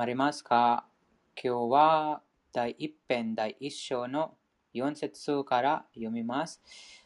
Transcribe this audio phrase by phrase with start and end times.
[0.00, 0.86] まれますか？
[1.36, 2.22] 今日は
[2.54, 4.32] 第一編第一章の
[4.72, 6.62] 4節から読みます。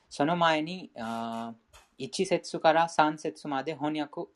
[0.09, 1.53] その前に1
[2.25, 4.31] 節から3節まで翻訳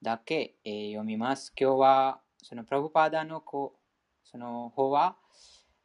[0.00, 1.52] だけ、読みます。
[1.54, 5.16] 今日はそのプラブパーダのその方は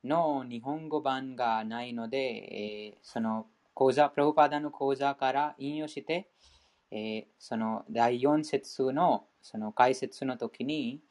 [0.02, 6.30] の日本語版がないので、その講座、プラブパーダの講座から引用して、
[7.38, 11.02] その第4節のその解説の時に、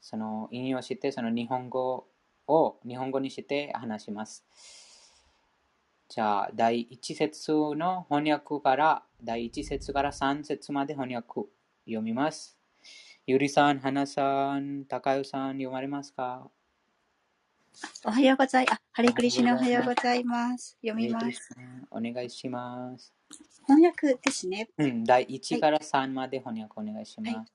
[0.00, 2.06] その引用して、その日本語
[2.46, 4.44] を日本語にして話します。
[6.08, 11.48] じゃあ、第1節の翻訳から第1節から3節まで翻訳
[11.86, 12.58] 読みます。
[13.26, 16.50] ゆりさん、はなさん、たかよさん、読まれますか？
[18.04, 18.82] おはようございます。
[18.92, 20.78] ハレクリシナおはようございます。
[20.80, 21.56] 読みます。
[21.90, 23.12] お願いします。
[23.66, 24.68] 翻訳ですね。
[24.78, 27.36] うん、第1から3まで翻訳お願いします。
[27.36, 27.46] はい、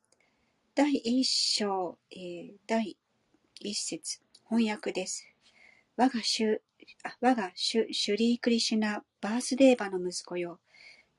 [0.79, 2.95] 第1章、えー、第
[3.61, 5.27] 1節、翻訳です。
[5.97, 6.61] 我が主
[7.03, 10.61] あ我が主シュリークリシュナ・バースデーバの息子よ。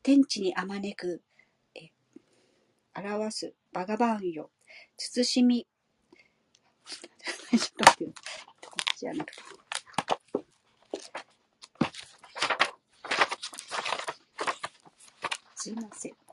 [0.03, 1.21] 天地にあまねく、
[1.75, 1.91] え、
[2.97, 4.49] 表すバガバーンよ。
[4.97, 5.67] 慎み、
[7.53, 8.05] ちょっと待って。
[8.07, 8.13] こ
[8.95, 9.43] っちじゃなくて。
[15.55, 16.30] すいません。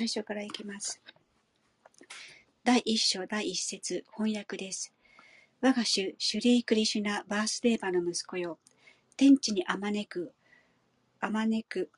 [0.00, 0.98] 最初からいきます。
[2.64, 4.94] 第一章第一節翻訳です。
[5.60, 8.58] 我が主、シュリー・クリシュナ・バースデーバの息子よ。
[9.18, 10.32] 天地にあまねく、
[11.20, 11.90] あまねく、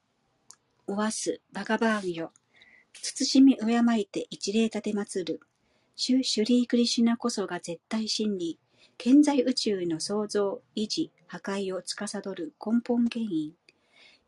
[0.89, 2.33] おわす、バガバーンよ。
[2.93, 5.41] 慎み敬いて一礼立て祭る。
[5.95, 8.59] 主シュリー・クリシュナこそが絶対真理。
[8.99, 13.55] 健在宇宙の創造、維持、破壊を司る根本原因。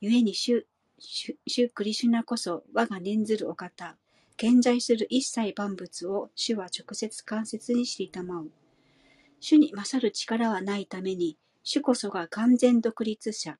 [0.01, 0.65] 故に主、
[0.99, 3.97] 主クリシュナこそ我が念ずるお方。
[4.37, 8.51] 健在する一切万物を主は直接間接に知りたまう。
[9.41, 13.59] 主に勝る力はないために、主こそが完全独立者。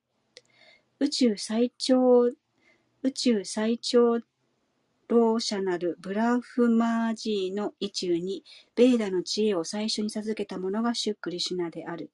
[0.99, 2.27] 宇宙最長、
[3.03, 4.19] 宇宙最長
[5.07, 8.43] 老者なるブラフマージーの意中に、
[8.75, 12.09] ベーダの知恵を最初に授けた者がシュクリシュナである。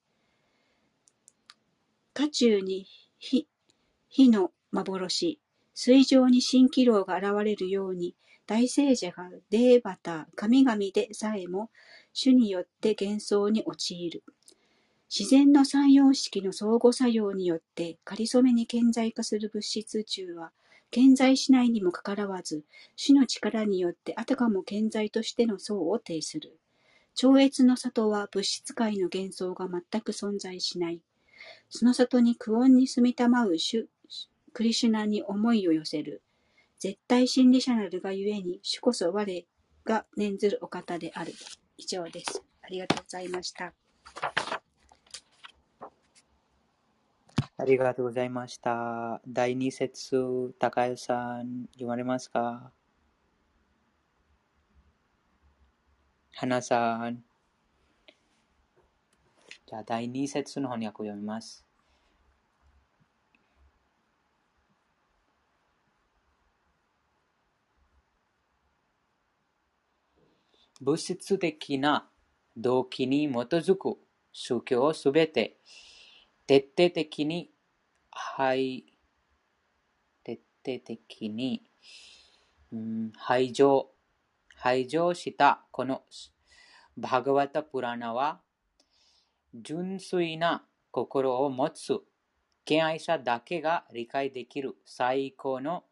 [2.14, 2.88] 渦中に
[3.18, 3.48] 火
[4.10, 5.40] 火の幻、
[5.74, 8.16] 水上に蜃気楼が現れるように、
[8.48, 11.70] 大聖者がデーバター、神々でさえも、
[12.14, 14.24] 主によって幻想に陥る。
[15.14, 20.52] 自然の三様式の相互作用によって仮初めに顕在化する物質中は、
[20.90, 22.64] 顕在しないにもかからわず、
[22.96, 26.58] 主の力によってあたかも顕在としての層を呈する。
[27.14, 31.02] 超越の里は物質界の幻想が全く存在しない。
[31.70, 33.88] その里に苦音に住みたまう主、
[34.54, 36.22] クリシュナに思いを寄せる。
[36.80, 39.46] 絶対真理者なるがゆえに、主こそ我
[39.86, 41.34] が念ずるお方である。
[41.78, 42.44] 以上です。
[42.62, 43.74] ありがとうございました。
[47.58, 49.22] ありがとうございました。
[49.28, 52.72] 第二節、高谷さん、読まれますか？
[56.34, 57.24] 花さん。
[59.68, 61.64] じゃあ、第二節の翻訳を読みます。
[70.82, 72.10] 物質的な
[72.58, 73.98] 動機に基づく
[74.34, 75.58] 宗教をすべて
[76.48, 77.52] 徹底的に
[78.10, 78.86] 排
[80.24, 81.62] 徹底的に、
[82.74, 83.92] うん、排除
[84.56, 86.02] 排除したこの
[86.98, 88.42] バガワタプラナは
[89.54, 92.00] 純粋な心を持つ
[92.66, 95.84] 敬愛者だけが理解できる最高の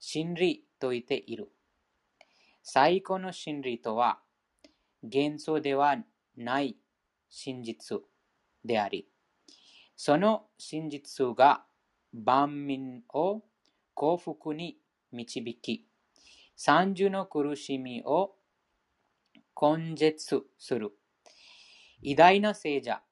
[0.00, 1.53] 真理と言っている。
[2.66, 4.20] 最高の真理とは、
[5.02, 5.98] 幻想では
[6.34, 6.78] ない
[7.28, 7.98] 真実
[8.64, 9.06] であり、
[9.94, 11.66] その真実が
[12.14, 13.42] 万民を
[13.92, 14.78] 幸福に
[15.12, 15.86] 導き、
[16.56, 18.34] 三重の苦しみを
[19.60, 20.92] 根絶する。
[22.00, 23.02] 偉大な聖者、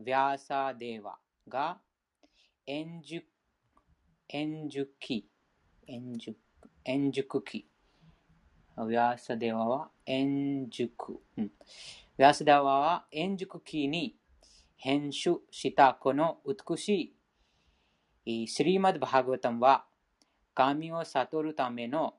[0.00, 1.78] ヴィアサーデーワが
[2.66, 3.24] 円熟
[4.30, 5.28] 円熟期、
[5.86, 6.36] 円熟
[6.84, 7.68] 円熟期
[8.84, 14.16] ヴィアサデワは円熟、うん、ヴィアサデワは円熟期に
[14.76, 17.14] 編集したこの美し
[18.24, 19.86] いスリーマッド・バーガータムは
[20.54, 22.14] 神を悟るための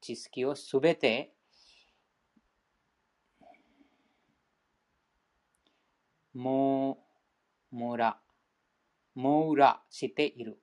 [0.00, 1.32] 知識をすべて
[6.34, 6.98] も
[7.70, 8.18] もら、
[9.14, 10.58] もらしている。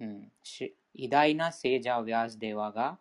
[0.00, 2.98] うん、し偉大な聖者ヴィアスデワが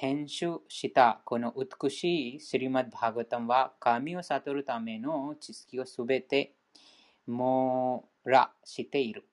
[0.00, 6.52] 編集したこの美しいスリマッバーガタムは神を悟るための知識をすべて
[7.26, 9.26] 網羅している。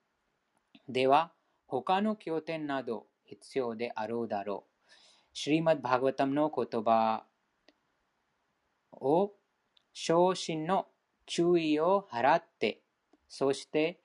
[0.90, 1.32] では、
[1.68, 4.92] 他の経典など必要であろうだろう。
[5.34, 7.26] シリマッバーガタムの言葉
[8.92, 9.34] を
[9.94, 10.88] 昇進の
[11.28, 12.82] 注意を払って、
[13.28, 14.00] そして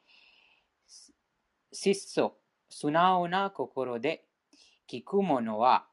[1.73, 2.37] 質素、
[2.69, 4.27] 素直な心で
[4.87, 5.87] 聞く者は、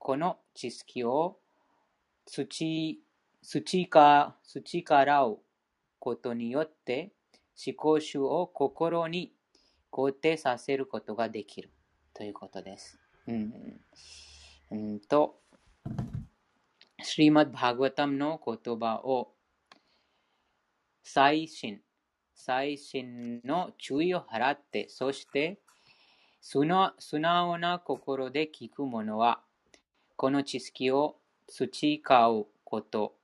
[0.00, 1.36] この知識を
[2.26, 2.98] 土
[3.42, 5.38] 土か土からう
[5.98, 7.12] ことによって、
[7.64, 9.34] 思考集を心に
[9.92, 11.70] 肯定させることができる
[12.14, 12.98] ということです。
[13.28, 13.52] うん、
[14.70, 15.42] うんと、
[17.02, 19.34] シリマッバーガタムの言葉を
[21.02, 21.82] 最新、
[22.34, 25.60] 最新の注意を払って、そして
[26.40, 29.42] 素直な心で聞く者は、
[30.20, 33.14] この知識を培うこと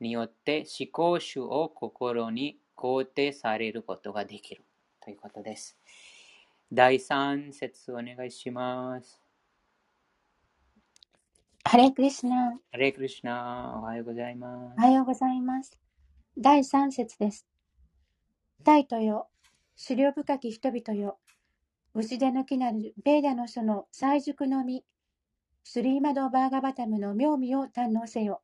[0.00, 4.62] によって思考主を心に肯定されることができる
[5.04, 5.76] ということです。
[6.72, 9.20] 第3節お願いします。
[11.62, 12.58] ハレクリシナ。
[12.72, 13.74] ハレクリシナ。
[13.76, 14.74] おはようございます。
[14.78, 15.78] おはようございます。
[16.38, 17.44] 第3節です。
[18.64, 19.28] タイトよ、
[19.76, 21.18] 資料深き人々よ、
[21.92, 24.84] 牛での木なるベーダの書の最熟の実、
[25.64, 28.42] スリーマドバーガバタムの妙味を堪能せよ。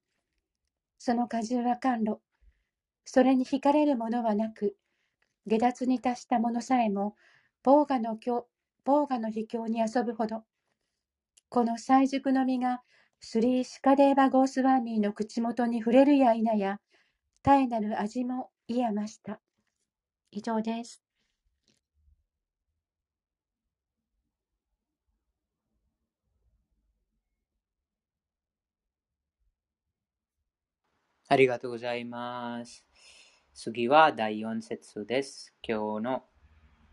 [0.99, 2.17] その果汁は甘露。
[3.05, 4.77] それに惹かれるものはなく、
[5.47, 7.17] 下脱に達した者さえも、
[7.63, 8.19] ボーガの
[8.85, 10.45] ボーガの秘境に遊ぶほど。
[11.49, 12.83] この最熟の実が、
[13.21, 16.81] スリーシカデーバゴースワーミーの口元に触れるや否や、
[17.45, 19.41] 絶えなる味も癒ました。
[20.33, 21.06] 以上です。
[31.29, 32.85] ありがとうございます。
[33.53, 35.53] 次は第4節です。
[35.67, 36.23] 今日の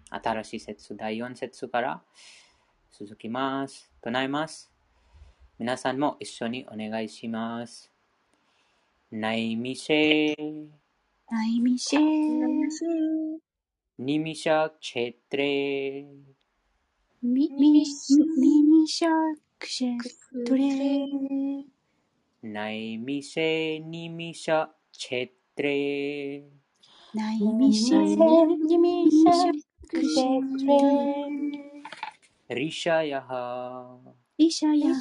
[0.09, 2.01] 新しい節、第4節から
[2.91, 3.91] 続きます。
[4.01, 4.71] 唱えます。
[5.59, 7.91] 皆さんも一緒にお願いします。
[9.11, 10.33] ないみせ
[11.29, 11.97] ないみせ
[13.99, 16.07] にみしゃくせてれ
[17.21, 19.09] みみみみしゃ
[20.47, 20.73] くれ
[22.45, 25.75] नैमिषे निमिषक्षेत्रे
[27.15, 30.79] नैमिषे निमिषक्षेत्रे
[32.51, 33.27] ऋषयः।
[34.41, 34.99] ऋषयः।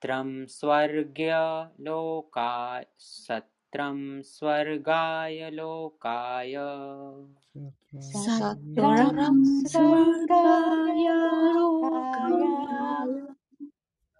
[0.00, 6.54] सत्रं स्वर्ग्यलोकाय सत्रं स्वर्गाय लोकाय
[8.06, 11.08] सत्रं स्वर्गाय
[11.56, 12.40] लोकाय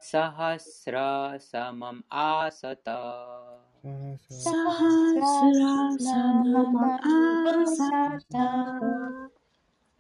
[0.03, 2.85] सहस्रसमम् आसत
[4.45, 6.79] सहस्रसमम्
[7.17, 8.37] आसत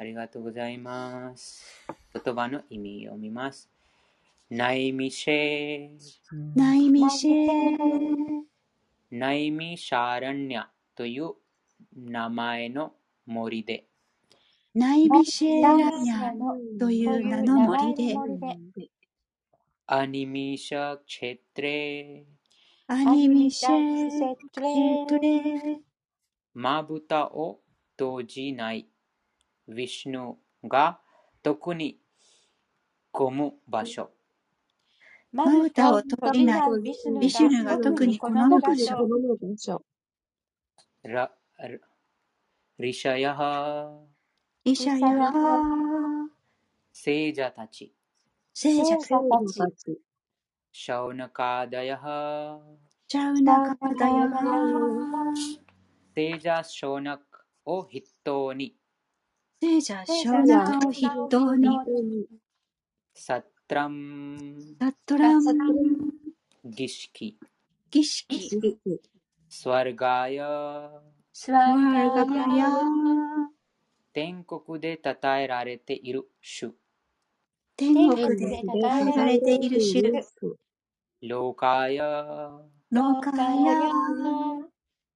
[0.00, 1.62] ありがとうございます。
[2.14, 3.68] 言葉の意味を読みます。
[4.51, 5.89] ナイミシェ
[6.55, 7.77] ナイミシェ
[9.09, 11.31] ナイミシャランニャという
[11.95, 12.93] 名前の
[13.25, 13.87] 森で
[14.75, 16.31] ナイミシェラニャ
[16.79, 18.15] という名の森で
[19.87, 22.25] アニミシャチェトレ
[22.87, 25.79] アニミシェトレ
[26.53, 27.61] まぶたを
[27.97, 28.87] 閉じない
[29.67, 30.99] ヴィシュヌが
[31.41, 31.99] 特に
[33.11, 34.14] 混む場所
[35.35, 36.61] まぶたを閉じない
[37.19, 38.95] ビシュヌが特に好む場所。
[38.95, 39.83] この場所。
[41.03, 41.29] ラ
[42.79, 43.99] リシャヤハ。
[44.63, 46.29] イシャヤハ。
[46.93, 47.93] 聖者たち。
[48.53, 49.03] 聖者たち。
[49.75, 49.99] ち。
[50.71, 52.57] シャウナカダヤハ。
[53.09, 55.33] シャウナカダヤハ。
[56.15, 57.23] 聖者ショーナク
[57.65, 58.77] を筆頭に。
[59.61, 61.77] 聖者ショウナカを筆頭に。
[63.13, 64.75] サトラン。
[64.79, 65.41] サトラン。
[66.63, 67.39] 儀式。
[67.89, 68.77] 儀式。
[69.49, 70.91] スワルガーヤ
[71.33, 72.69] スワワンーガヤ
[74.13, 76.27] 天国で称えられている。
[76.41, 76.75] 主。
[77.75, 80.03] 天国で称えられている主。
[81.23, 82.05] ローカーヤ
[82.91, 83.81] ロカヤ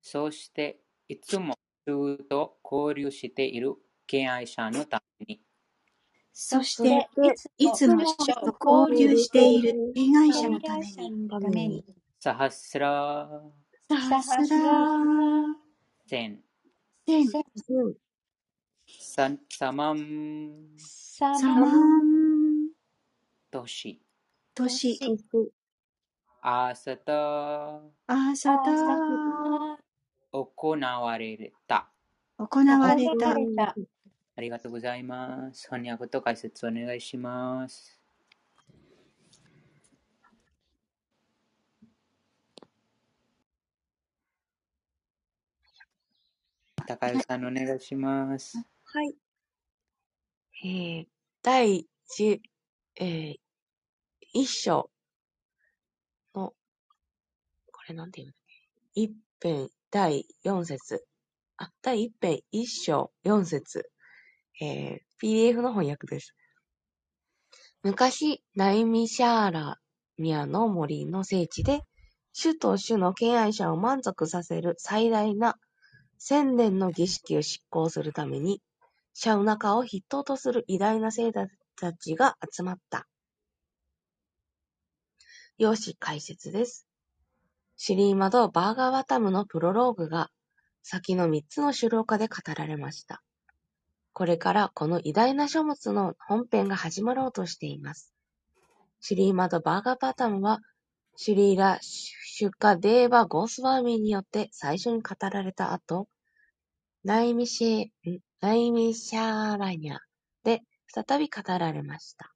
[0.02, 1.54] そしていつも
[1.86, 3.76] 主と交流している
[4.08, 5.42] 敬愛者のために
[6.42, 7.06] そして
[7.58, 8.56] いつも主と
[8.88, 11.28] 交流している被害者のために。
[11.28, 11.84] ために。
[12.18, 13.30] サハスラ
[13.90, 14.88] サハスラ
[16.08, 16.40] セン
[17.06, 17.28] セン
[18.88, 22.70] ササマンササマン
[23.52, 24.02] トシ
[24.56, 24.98] 年。
[26.42, 29.78] アーサタアーサタ
[30.32, 31.92] 行われた。
[32.38, 33.76] 行われた
[34.40, 35.68] ありがとうございます。
[35.68, 38.00] 翻訳と解説お願いします。
[46.88, 48.58] 高井さんお願いします。
[48.86, 49.14] はい。
[50.64, 51.08] えー、
[51.44, 52.40] 第十、
[52.96, 53.36] えー、
[54.32, 54.90] 一章
[56.34, 56.54] の、
[57.74, 58.34] これなんていうの
[58.96, 61.06] 一編第四節。
[61.58, 63.92] あ、第一編一章四節。
[64.62, 66.36] えー、PDF の翻訳です。
[67.84, 69.78] 昔、ナイミシャーラ
[70.18, 71.82] ミアの森の聖地で、
[72.34, 75.58] 主と主の敬愛者を満足させる最大な
[76.18, 78.62] 千年の儀式を執行するために、
[79.14, 81.48] シャウナカを筆頭とする偉大な聖者
[81.78, 83.08] たちが集まった。
[85.58, 86.86] 用紙解説です。
[87.78, 90.30] シリーマド・バーガーワタムのプロローグが
[90.84, 93.24] 先の三つの主老家で語られました。
[94.20, 98.14] これからこの偉大な書物の本編が始まろうとしています。
[99.00, 100.60] シリーマド・バーガーパタムは、
[101.16, 106.10] シュリーラ・シュカデーバ・ゴースワーミーによって最初に語られた後、
[107.06, 110.00] ナイミシェ、ナイミシャーラニャ
[110.44, 112.34] で再び語られました。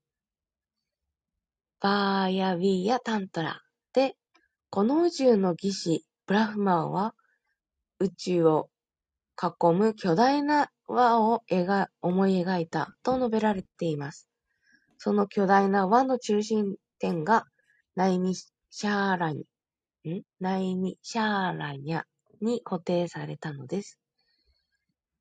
[1.81, 3.61] バーヤ・ウィーヤ・タントラ
[3.91, 4.15] で、
[4.69, 7.13] この宇宙の義士、ブラフマンは、
[7.99, 8.69] 宇宙を
[9.37, 14.27] 囲む巨大な輪を描思い描いたと述べられています。
[14.97, 17.45] その巨大な輪の中心点が
[17.95, 19.45] ナイミシャーラニ、
[20.05, 20.21] ん？
[20.39, 22.03] ナイミシャーラニャ
[22.41, 24.00] に固定されたのです。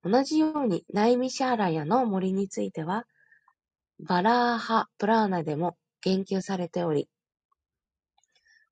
[0.05, 3.07] 同じようにナイミシャーラヤの森については、
[4.01, 7.09] バラーハ・プラーナでも言及されており、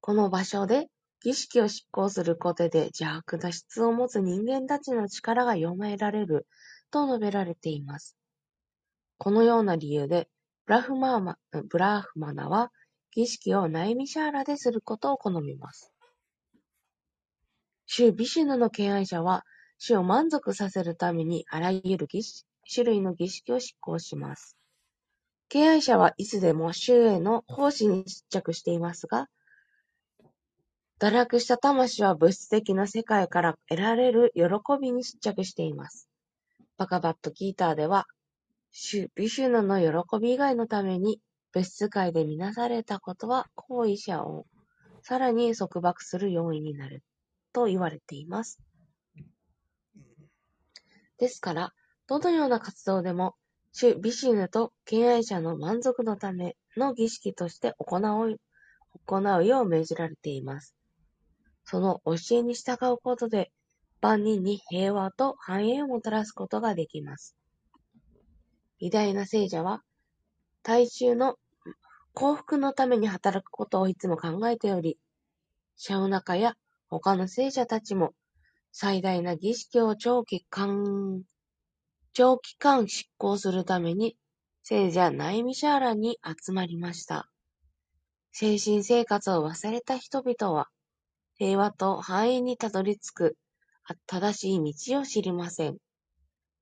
[0.01, 0.89] この場所で
[1.23, 6.47] 儀式を執行することで邪悪な質を持つ人間たちの力が読められる
[6.91, 8.17] と述べられています。
[9.19, 10.29] このような理由で、
[10.67, 12.71] ブラフマーマブラフマナは
[13.13, 15.93] 儀式をナイミシャーラですることを好みます。
[17.87, 19.45] 主ビシュヌの敬愛者は、
[19.79, 24.57] 主を満足させるためにあらゆる儀式種類の儀式を執行します。
[25.49, 29.29] 敬愛者はいつでも主への奉仕に執着していますが、
[31.01, 34.45] 堕落した魂は物質的な世界から得られる喜
[34.81, 36.10] びに執着しています。
[36.81, 38.07] バカバットギーターでは、
[38.71, 41.21] 主ビシュヌの喜び以外のために
[41.53, 44.47] 物質界でみなされたことは行為者を
[45.03, 47.03] さらに束縛する要因になる
[47.53, 48.63] と言われています。
[51.19, 51.75] ですから、
[52.07, 53.35] どのような活動でも、
[53.73, 58.41] 主ビシュヌと敬愛者の満足のための儀式として行う
[59.05, 60.75] 行うよう命じられています。
[61.65, 63.53] その教えに従うことで、
[64.01, 67.37] 万人に平和と繁栄をもたらすことができます。
[68.79, 69.83] 偉大な聖者は、
[70.63, 71.37] 大衆の
[72.15, 74.99] 幸福のために働くことをいつも考えており、
[75.77, 76.55] シャウナカや
[76.89, 78.15] 他の聖者たちも、
[78.73, 81.23] 最大な儀式を長期間、
[82.13, 84.17] 長期間執行するために、
[84.63, 87.29] 聖者ナイミシャーラに集まりました。
[88.33, 90.69] 精神生活を忘れた人々は、
[91.37, 93.37] 平和と繁栄にたどり着く
[94.07, 95.79] 正しい道を知りません。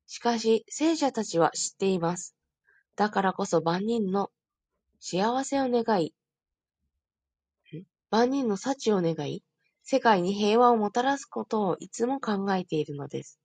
[0.06, 2.34] しかし、聖者たちは知っています。
[2.96, 4.30] だからこそ万人の
[5.00, 6.14] 幸せを願い、
[8.10, 9.42] 万人の幸を願い、
[9.82, 13.38] 世界に平和をもたらすことをいつも考えているのです。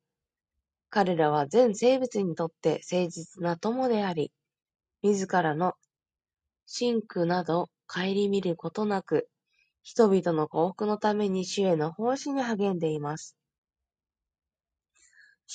[0.90, 4.32] 彼らは全生物にとって誠実な友であり、
[5.02, 5.74] 自らの
[6.66, 9.28] 真苦などを顧みることなく、
[9.82, 13.36] 人々の幸福のために主への奉仕に励んでいます。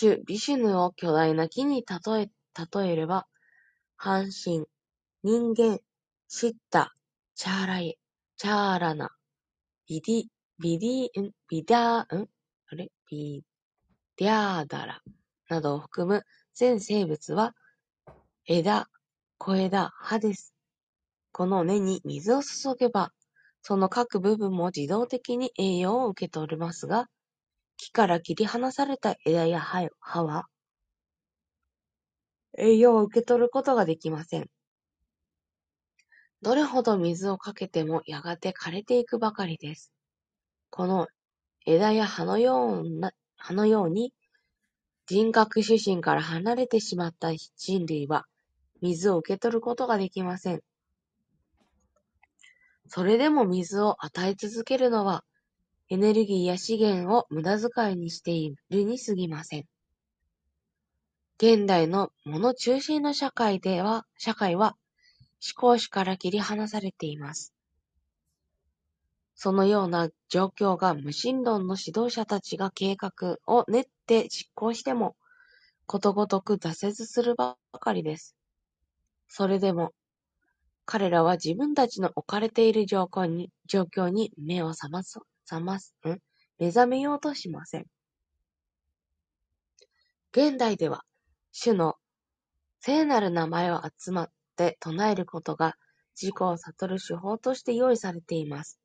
[0.00, 2.30] 主ビシュヌを巨大な木に例え
[2.72, 3.26] 例えれば、
[3.96, 4.64] 半身、
[5.24, 5.80] 人間、
[6.28, 6.94] シッタ、
[7.34, 7.98] チャーライ、
[8.36, 9.10] チャーラナ、
[9.88, 10.24] ビディ、
[10.60, 11.32] ビディ、ん？
[11.48, 12.28] ビダー、ん？
[12.70, 12.92] あれ？
[13.10, 13.42] ビ
[14.18, 15.02] ディアーダラ
[15.48, 16.22] などを含む
[16.54, 17.56] 全生物は、
[18.46, 18.86] 枝、
[19.36, 20.54] 小枝、葉です。
[21.32, 23.10] この根に水を注げば、
[23.62, 27.08] その各部分も自動的に栄養を受け取れますが、
[27.78, 30.46] 木から切り離された枝や葉は、
[32.58, 34.50] 栄養を受け取ることができません。
[36.42, 39.92] どれほど水をかけてもやがて枯れていくばかりです。
[40.70, 41.06] この
[41.64, 44.12] 枝や葉のような葉のように
[45.06, 48.26] 人格主神から離れてしまった人類は
[48.82, 50.60] 水を受け取ることができません。
[52.88, 55.22] それでも水を与え続けるのは、
[55.90, 59.64] エネルギーや資源を無駄遣いにしているに過ぎません。
[61.38, 64.76] 現代の物中心の社会では、社会は
[65.40, 67.54] 思考主から切り離されています。
[69.34, 75.16] そのような状況が無神論の指導者たちが計画を練って実行しても、
[75.86, 78.36] ことごとく挫折するばかりです。
[79.28, 79.92] それでも、
[80.84, 86.18] 彼らは自分たちの置かれている状況に、状況に目を覚ます、覚ます、ん？
[86.58, 87.86] 目覚めようとしません。
[90.32, 91.04] 現代では、
[91.52, 91.96] 主の
[92.80, 95.76] 聖なる名前を集まって唱えることが
[96.20, 98.78] 自己を悟る手法として用意されています。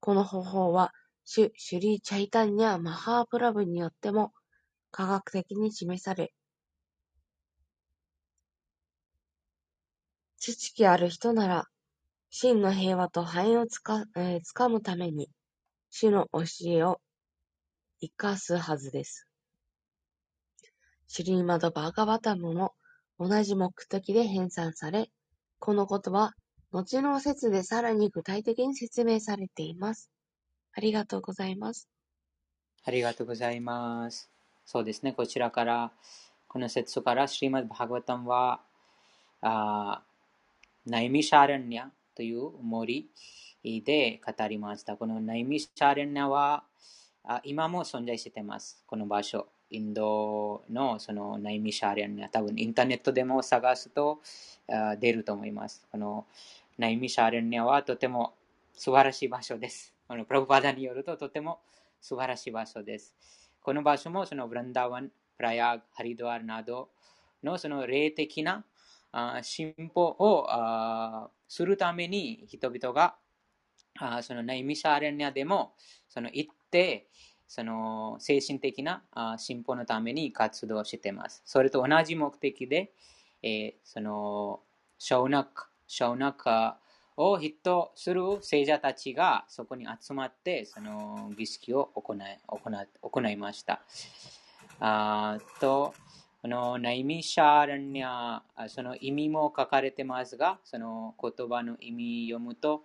[0.00, 0.92] この方法は、
[1.24, 4.32] 主シュリー・チャイタンニャ・マハープラブによっても
[4.90, 6.32] 科学的に示され、
[10.38, 11.66] 知識ある人なら、
[12.30, 15.30] 真の平和と繁栄をつか、えー、つかむために、
[15.94, 17.02] 主の教えを
[18.00, 19.28] 生かすはずです。
[21.06, 22.72] シュリーマド・バーガバタムも
[23.18, 25.10] 同じ目的で編纂され、
[25.58, 26.32] このことは
[26.72, 30.10] 後の説でさらに具体的に説明されています。
[30.72, 31.90] ありがとうございます。
[32.84, 34.30] ありがとうございます。
[34.64, 35.92] そうですね、こちらから、
[36.48, 38.62] この説から、シリマド・バーガバタムは、
[39.42, 40.02] あ
[40.86, 43.10] ナイミシャランニャという森
[43.62, 44.96] で語りました。
[44.96, 46.64] このナイミシャランニャは
[47.44, 48.82] 今も存在しています。
[48.86, 49.46] この場所。
[49.70, 52.28] インドのそのナイミシャランニャ。
[52.28, 54.20] 多分インターネットでも探すと
[54.98, 55.86] 出ると思います。
[55.90, 56.26] この
[56.76, 58.34] ナイミシャランニャはとても
[58.74, 59.94] 素晴らしい場所です。
[60.08, 61.60] このプロパダによるととても
[62.00, 63.14] 素晴らしい場所です。
[63.62, 66.90] この場所もそのブランダワン、プラヤーグ、ハリドワーなど
[67.42, 68.64] のその霊的な
[69.42, 70.48] 進歩を
[71.48, 73.14] するために人々が
[74.22, 75.74] そのナイミシャーレニアでも
[76.08, 77.06] その行って
[77.46, 79.02] その精神的な
[79.36, 81.42] 進歩のために活動しています。
[81.44, 82.92] それと同じ目的で、
[83.42, 84.60] えその
[84.98, 86.78] ショーナック、ショーナック
[87.16, 92.18] をヒットする聖者たちがそこに集まってその儀式を行い
[93.02, 93.82] 行いました。
[94.80, 95.94] あと
[96.42, 102.82] このナイミシャーランニャ、その意味も書かれてますが、その言葉の意味読むと、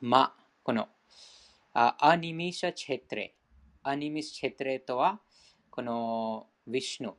[0.00, 0.88] ま、この
[1.74, 3.34] アニミシャチェトレ。
[3.82, 5.20] アニミシチェトレとは、
[5.70, 7.12] このヴィシュヌ。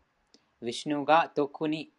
[0.62, 1.92] ヴィシュヌが特に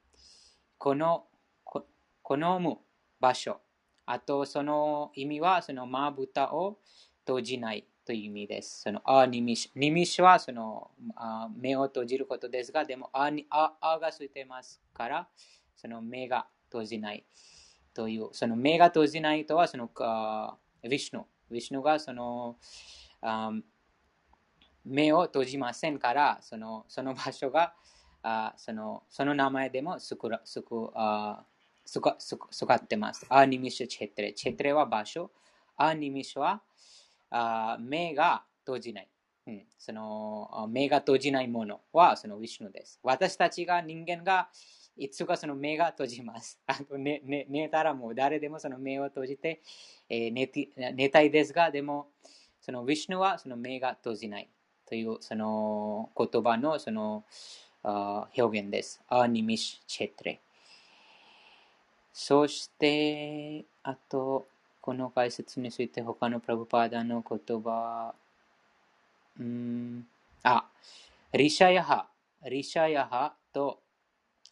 [0.78, 1.24] この
[1.64, 2.78] 好む
[3.20, 3.61] 場所。
[4.07, 6.78] あと、その意味は、そのまぶたを
[7.26, 7.85] 閉じない。
[8.07, 8.83] という意味です。
[8.83, 15.28] そのあニミシニミシはそのあ目を閉じることですが、でもあにああがついてますから、
[15.74, 17.24] その目が閉じない
[17.94, 21.24] という、その目が閉じないとはそのあヴィシュヌ。
[21.52, 22.57] ヴィシュヌがその
[24.85, 27.72] 目を閉じませんから、そのその場所が
[28.22, 31.44] あそのその名前でもすくらすくあ
[31.85, 33.24] すかすかってます。
[33.28, 34.33] アニミシュチェトレ。
[34.33, 35.30] チェトレは場所。
[35.76, 36.62] アニミシュは
[37.30, 39.09] あ目が閉じない。
[39.46, 42.98] うん、その目が閉じないものはそのウィシュヌです。
[43.02, 44.48] 私たちが人間が
[44.96, 46.61] いつかその目が閉じます。
[46.66, 49.61] あと寝寝寝たらもう誰でもその目を閉じて、
[50.09, 52.09] えー寝て寝たいですが、でも
[52.61, 54.48] そのウィシュヌはその目が閉じない
[54.87, 57.24] というその言葉のその
[57.83, 59.02] あ表現です。
[59.09, 60.40] アニミシチェトレ。
[62.12, 64.46] そして、あと、
[64.80, 68.14] この解説について他のプラブパーダの言葉、
[69.40, 70.07] うん、
[70.44, 70.64] あ、
[71.33, 72.07] リシャヤハ、
[72.48, 73.80] リシャヤハと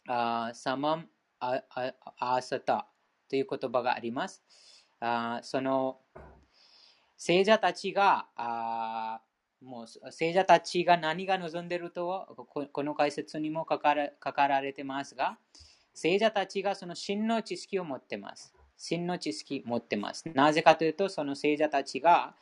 [0.07, 1.07] あサマン
[1.39, 2.87] アアアーサタ
[3.29, 4.43] という言葉があります。
[4.99, 5.99] あその
[7.17, 9.21] 聖者たちが、あ
[9.61, 15.37] もう聖者たちが何が望んでいるとここの解説にも書かれ書かられてますが、
[15.93, 18.53] 聖者たちがその真の知識を持ってます。
[18.77, 20.27] 真の知識を持ってます。
[20.33, 22.35] なぜかというと、その聖者たちが、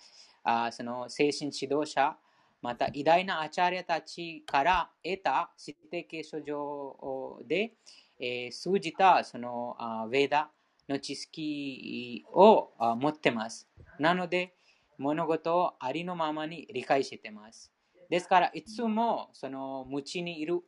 [0.44, 2.16] あその精神指導者、
[2.62, 7.74] また偉大なアチャーリアたちから得た指定継承上で、
[8.20, 10.52] えー通じたそのあーヴェーダ
[10.88, 13.68] の知識をあ持ってます。
[14.00, 14.54] なので、
[14.98, 17.72] 物事をありのままに理解してます。
[18.10, 20.60] ですから、いつもその無知にいる、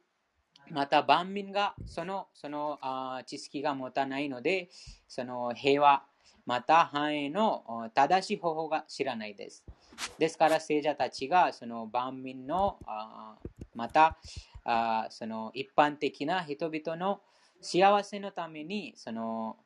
[0.72, 4.70] また万民がそのそのあ知識が持たないので、
[5.08, 6.04] その平和、
[6.46, 9.64] また繁栄の正しい方法が知らないです。
[10.18, 12.78] ですから、聖者たちがその万民の
[13.76, 14.18] また
[15.10, 17.22] その一般的な人々の
[17.62, 19.58] 幸せのためにその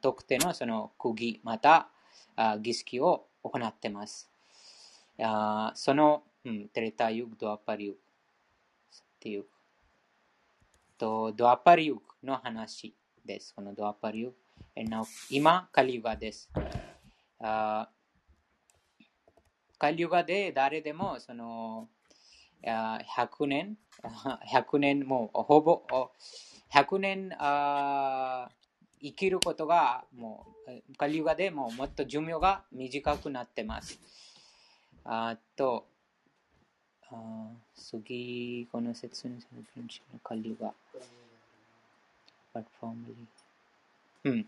[0.00, 1.88] 特定のその区議また
[2.60, 4.30] 儀式を行っています。
[5.74, 8.00] その、うん、テレタユグ、ドアパリユグっ
[9.20, 9.44] ていう
[10.96, 12.94] とドアパリユグの話
[13.24, 13.54] です。
[13.54, 14.36] このドアパリユグ。
[14.76, 16.50] And now 今、カリユガです。
[17.38, 18.00] あー
[19.78, 21.88] カリユガで誰でもその
[22.62, 23.78] 100年、
[24.52, 25.82] 100年もうほぼ
[26.70, 28.50] 100年あ
[29.00, 33.98] 生きることがもうカリユガでももっと寿命が短くなってます。
[35.04, 35.86] あと、
[37.10, 39.40] あ次、この説に
[40.22, 40.74] カリユガ。
[42.52, 43.26] But formerly
[44.24, 44.46] うん、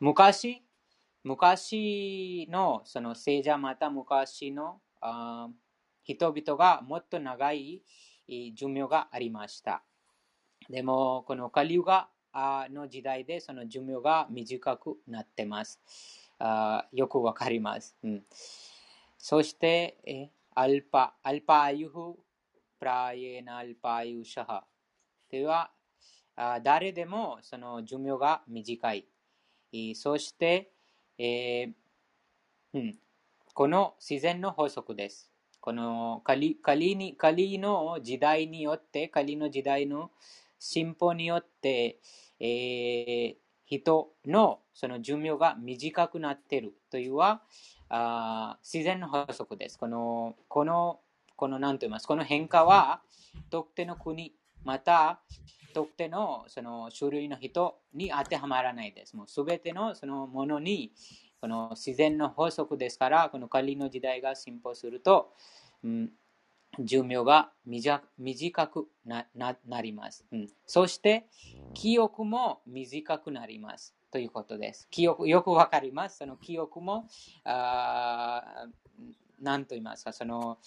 [0.00, 0.62] 昔、
[1.24, 5.48] 昔のその聖者また昔のあ
[6.04, 7.82] 人々がもっと長い
[8.28, 9.82] 寿命がありました。
[10.68, 12.08] でも、このカリュガ
[12.70, 15.80] の時代でその寿命が短くなってます。
[16.38, 17.96] あよくわかります。
[18.04, 18.22] うん、
[19.16, 22.16] そして、えアルパ、アルパアユフ、
[22.78, 24.64] プライエナアルパアユシャハ。
[25.30, 25.70] では、
[26.62, 29.06] 誰でもその寿命が短い。
[29.94, 30.70] そして、
[31.18, 31.72] えー
[32.74, 32.98] うん、
[33.54, 35.30] この自然の法則です。
[35.60, 40.10] このカリカリにカリの時代によって、カリの時代の
[40.58, 41.98] 進歩によって、
[42.38, 47.42] えー人のその寿命が短くなっているというは
[47.88, 49.78] あ自然の法則です。
[49.78, 51.00] この、この、
[51.36, 53.00] この、なんと言いますこの変化は
[53.50, 55.20] 特定の国、また
[55.76, 59.14] 特定のその種類の人に当てはまらないです。
[59.14, 60.90] もうすべてのそのものに
[61.38, 65.34] この自然の法則ですから、この仮の時代が進歩すると、
[65.84, 66.12] うん、
[66.80, 70.48] 寿命が短短くなななります、うん。
[70.64, 71.26] そして、
[71.74, 73.94] 記憶も短くなります。
[74.10, 74.88] ということです。
[74.90, 76.16] 記憶、よくわかります。
[76.16, 77.06] その記憶も、
[77.44, 78.66] あ
[79.40, 80.58] なんと言いますか、その、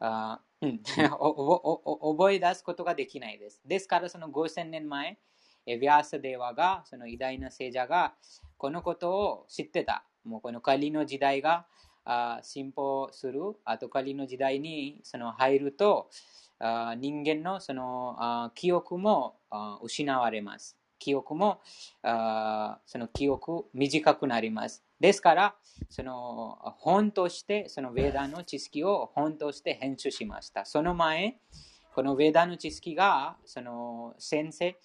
[0.00, 3.60] あ 覚え出すことができないです。
[3.64, 5.18] ですから、その5000年前、
[5.66, 8.14] えヴィアーサデーワが、その偉大な聖者が、
[8.56, 10.04] このことを知ってた。
[10.24, 11.66] もうこの仮の時代が
[12.04, 16.10] あ進歩する、あと仮の時代にその入ると、
[16.58, 20.76] あ人間のそのあ記憶もあ失われます。
[20.98, 21.60] 記憶も
[22.02, 24.84] あその記憶短くなります。
[24.98, 25.54] ですから、
[25.90, 30.64] その本として、そのヴェーダの知識を本として編集しました。
[30.64, 31.38] その前、
[31.94, 34.76] このヴェーダの知識が、その先生、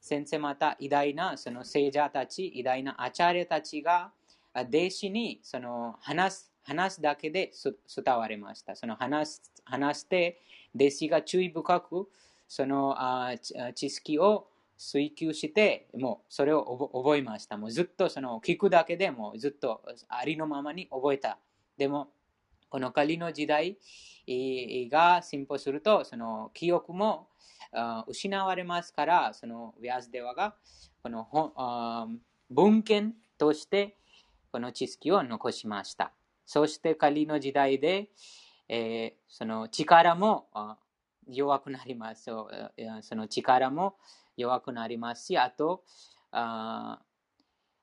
[0.00, 4.12] 先生また偉大なその聖者たち、偉大なアチャーリアたちが、
[4.54, 7.52] 弟子にその話す話すだけで
[7.94, 8.76] 伝われました。
[8.76, 10.40] その話話して、
[10.74, 12.08] 弟子が注意深く
[12.48, 13.34] そのあ
[13.74, 17.56] 知識を追求して、もうそれを覚えました。
[17.56, 21.38] もうずっとその聞くだけでもずっとありのままに覚えた。
[21.76, 22.08] でも、
[22.68, 23.78] この仮の時代
[24.90, 27.28] が進歩すると、その記憶も
[28.08, 30.54] 失われますから、そのヴィアスデワが
[31.02, 32.08] この
[32.50, 33.96] 文献として
[34.50, 36.12] この知識を残しました。
[36.46, 38.10] そして仮の時代で、
[38.68, 40.48] えーその力も
[41.28, 42.24] 弱くなります。
[42.24, 43.96] そうえーその力も
[44.36, 45.84] 弱くなりますし、あと、
[46.30, 47.00] あ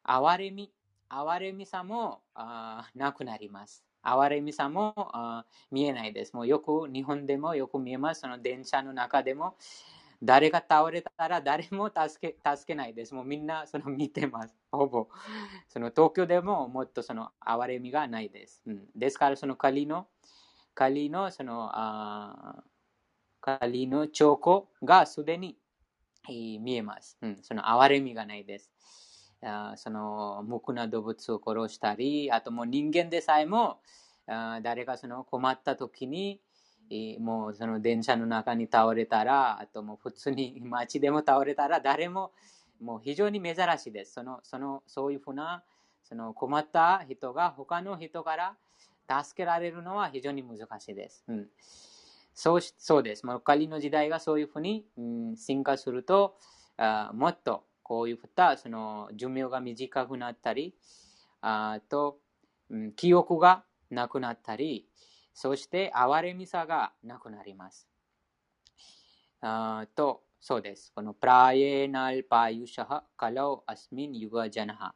[0.04, 0.72] 哀れみ、
[1.10, 3.86] 哀れみさもあなくなります。
[4.04, 6.34] 哀れみさもあ見えないです。
[6.34, 8.22] もうよく日本でもよく見えます。
[8.22, 9.56] その電車の中でも
[10.24, 13.14] 誰が倒れたら誰も助け助けないです。
[13.14, 14.56] もうみんなその見てます。
[14.72, 15.08] ほぼ。
[15.68, 18.62] その東京でももっとその哀れみがないです。
[18.66, 20.08] うん、ですからその仮の、
[20.74, 22.64] 仮のそのあ
[23.40, 25.58] 仮の兆候がすでに
[26.28, 27.18] 見えます。
[27.22, 28.72] うん、その哀れみがないです。
[29.44, 33.80] あその無垢な動物を殺したり、あともう人間でさえも
[34.28, 36.40] あ誰かその困った時に、
[37.20, 42.32] もうその電車の中に倒れたら、あともう普通に街でも倒れたら誰も
[42.80, 44.14] もう非常に珍しいです。
[44.14, 45.64] そのそのそういうふうな
[46.04, 48.56] その困った人が他の人から
[49.24, 51.24] 助けられるのは非常に難しいです。
[51.28, 51.48] うん、
[52.34, 53.26] そうそうです。
[53.26, 56.38] もう仮の時代がそういうふうに、うん、進化すると
[56.78, 60.76] あ、もっとこういったその寿命が短くなったり、
[61.41, 62.20] あと、
[62.70, 64.88] うん、記憶がなくなったり、
[65.34, 67.88] そして哀れみさがなくなります。
[69.41, 70.91] あと、そうです。
[70.96, 74.96] このプラエナルパユシャハカロアスミンユガジャナハ。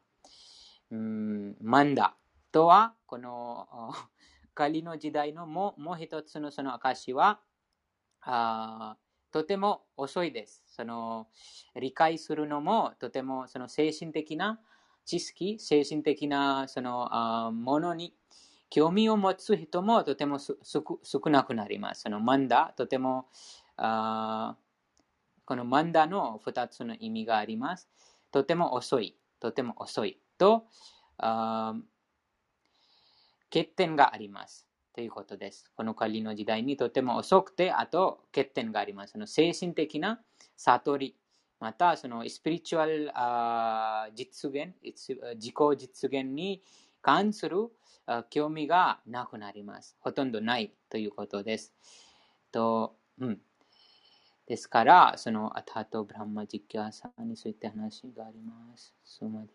[0.90, 2.16] マンダ
[2.50, 3.92] とは、この
[4.56, 7.40] 仮の時代のももう一つのその証は
[8.22, 8.96] あ
[9.30, 10.64] とても遅いです。
[10.66, 11.28] その
[11.78, 14.58] 理解するのもとてもその精神的な
[15.04, 18.14] 知識、精神的なそのあものに
[18.70, 20.54] 興味を持つ人もとても少
[21.26, 22.02] なくなります。
[22.02, 23.26] そのマンダ、とても
[23.76, 24.56] あ
[25.44, 27.88] このマンダの2つの意味があります。
[28.32, 30.64] とても遅い、とても遅いと
[31.18, 31.74] あ
[33.52, 34.66] 欠点があります。
[34.94, 35.70] ということです。
[35.76, 39.12] この仮の時代にとても遅くて、あと欠点があります。
[39.12, 40.20] その精神的な
[40.56, 41.16] 悟り、
[41.60, 43.10] またそのスピリチュアル
[44.14, 46.62] 実現、自己実現に
[47.02, 47.70] 関する
[48.30, 49.96] 興味がなくなります。
[50.00, 51.74] ほとんどないということです。
[52.52, 53.40] とうん、
[54.46, 58.94] ですから、そのアタとブランマジキャーさんにそういった話があります。
[59.04, 59.48] そまで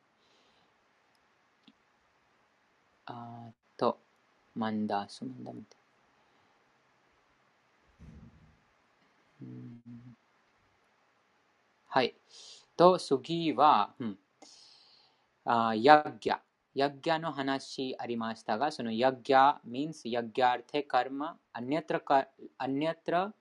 [3.05, 3.51] あ
[3.81, 3.97] と、
[4.55, 5.63] manda sumandam.
[11.87, 12.15] はい。
[12.77, 14.17] と、次は、うん、
[15.45, 16.37] あヤッギャ。
[16.75, 22.27] ヤッギャの話ありましたが、そのヤッギャ means ヤッギャーテカルマ、アニャトラカ
[22.59, 23.33] アニャトラ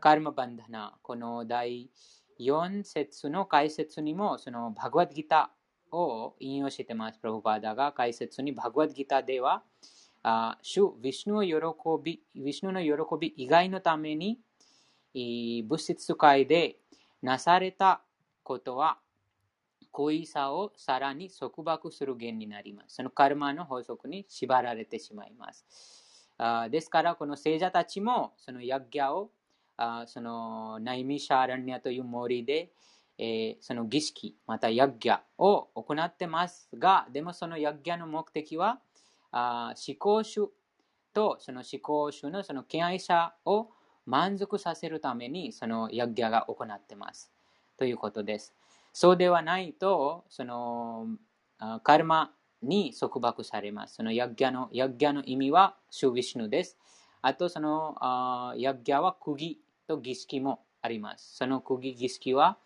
[0.00, 0.94] カルマバンダナ。
[1.02, 1.90] この第
[2.38, 5.61] 4節の解説にも、そのバグワッドギター
[5.92, 7.18] を引用してます。
[7.18, 9.62] プロバーダが解説にバグワッドギターでは、
[10.22, 11.50] あ主、ヴィシュの喜
[12.02, 14.40] び、ヴィシュの喜び以外のために、
[15.68, 16.78] 物質界で
[17.20, 18.02] なされた
[18.42, 18.98] ことは、
[19.90, 22.94] 恋さをさらに束縛する原因になります。
[22.96, 25.66] そのカルマの法則に縛られてしまいます。
[26.38, 29.30] あですから、この聖者たちも、そのヤッギャを、
[29.76, 32.70] あそのナイミシャーランニャという森で、
[33.18, 38.80] えー、その儀式、またヤッギャを行ってますが、でもそのヤッギャの目的は、
[39.30, 40.50] あ思考主
[41.14, 43.70] とその思考主のその敬愛者を
[44.06, 47.32] 満足させるためにそのヤッギャが行ってます。
[47.76, 48.54] ということです。
[48.92, 51.06] そうではないと、その
[51.82, 53.96] カルマに束縛されます。
[53.96, 56.76] そのヤッギャのヤッギャの意味はシュビシュヌです。
[57.22, 61.36] あとそのあヤッギャは釘と儀式もあります。
[61.36, 62.58] その釘儀式は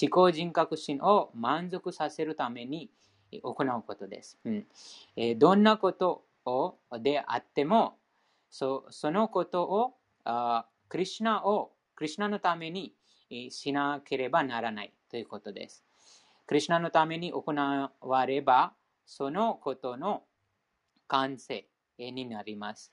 [0.00, 2.90] 思考人格心を満足させるために
[3.42, 4.38] 行うことです。
[4.44, 4.66] うん
[5.16, 7.96] えー、どんなことをであっても、
[8.50, 12.94] そそのことをあクリュナを、クリュナのために
[13.50, 15.84] しなければならないということです。
[16.46, 17.42] クリュナのために行
[18.00, 20.24] われば、そのことの
[21.08, 21.66] 完成
[21.98, 22.92] になります。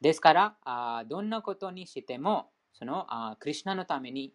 [0.00, 4.34] ですから、あどんなことにしても、そのあクリュナのために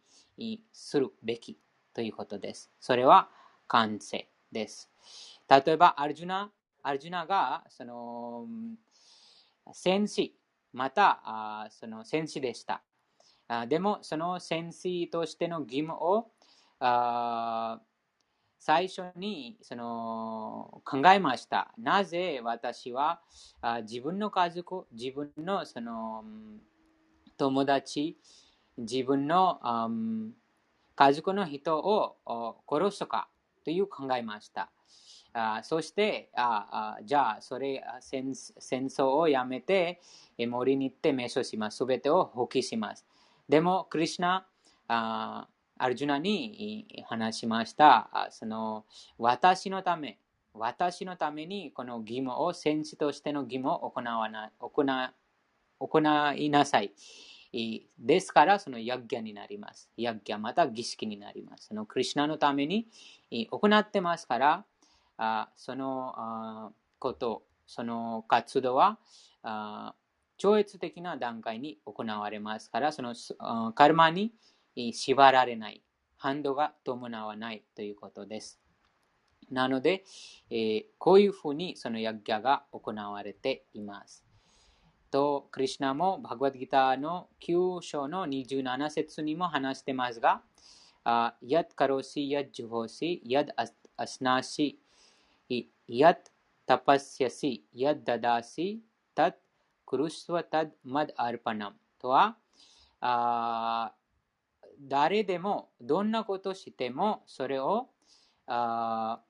[0.71, 1.57] するべき
[1.93, 2.71] ということです。
[2.79, 3.29] それは
[3.67, 4.89] 完成です。
[5.49, 6.51] 例えば、アルジュナ、
[6.83, 8.47] アルジュナが、その、
[9.73, 10.35] 戦士、
[10.73, 12.81] また、あその戦士でした。
[13.47, 16.31] あでも、その戦士としての義務を、
[16.79, 17.79] あ
[18.59, 21.73] 最初にその考えました。
[21.77, 23.21] なぜ私は
[23.61, 26.23] あ自分の家族、自分のその
[27.37, 28.17] 友達、
[28.77, 30.33] 自分の、うん、
[30.99, 33.29] 家族の人を殺すか
[33.63, 34.69] という考えました。
[35.31, 40.01] あそしてああ、じゃあ、それ戦、戦争をやめて、
[40.37, 41.77] 森に行って瞑想します。
[41.77, 43.05] すべてを放棄します。
[43.47, 44.45] でも、クリュナ
[44.89, 48.27] あアルジュナに話しました。
[48.31, 48.83] その
[49.17, 50.19] 私のため、
[50.53, 54.83] 私のためにこの義務を、戦士としての義務を行わな行
[55.79, 56.91] 行いなさい。
[57.51, 59.89] ですから、そのヤッギャになります。
[59.97, 61.67] ヤッギャまた儀式になります。
[61.67, 62.87] そのクリュナのために
[63.31, 64.65] 行ってますから、
[65.17, 68.99] あそのあこと、その活動は
[69.41, 69.95] あ
[70.37, 73.15] 超越的な段階に行われますから、その
[73.73, 74.31] カルマに
[74.93, 75.81] 縛られない、
[76.17, 78.59] 反動が伴わないということです。
[79.49, 80.03] なので、
[80.51, 84.28] えーこういうふうにそのヤッギャが行われています。
[85.11, 90.41] と、クリシナもバグワッドギターの9章の27節にも話してますが、
[91.03, 93.47] あヤッカロシ、ヤッジュホシ、ヤッ
[93.97, 94.79] アスナシ、
[95.87, 96.17] ヤッ
[96.65, 98.81] タパスヤシ、ヤッダダシ、
[99.15, 99.33] タッ
[99.85, 102.37] クルスワタッマドアルパナムとは、
[104.79, 107.89] 誰でもどんなことしてもそれを
[108.47, 109.21] あ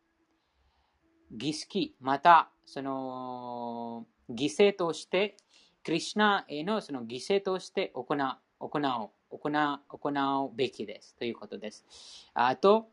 [1.32, 5.38] 儀式またその犠牲として
[5.90, 8.18] クリシナへのその犠牲として行う
[8.60, 11.84] 行う行う行うべきですということです。
[12.36, 12.90] あと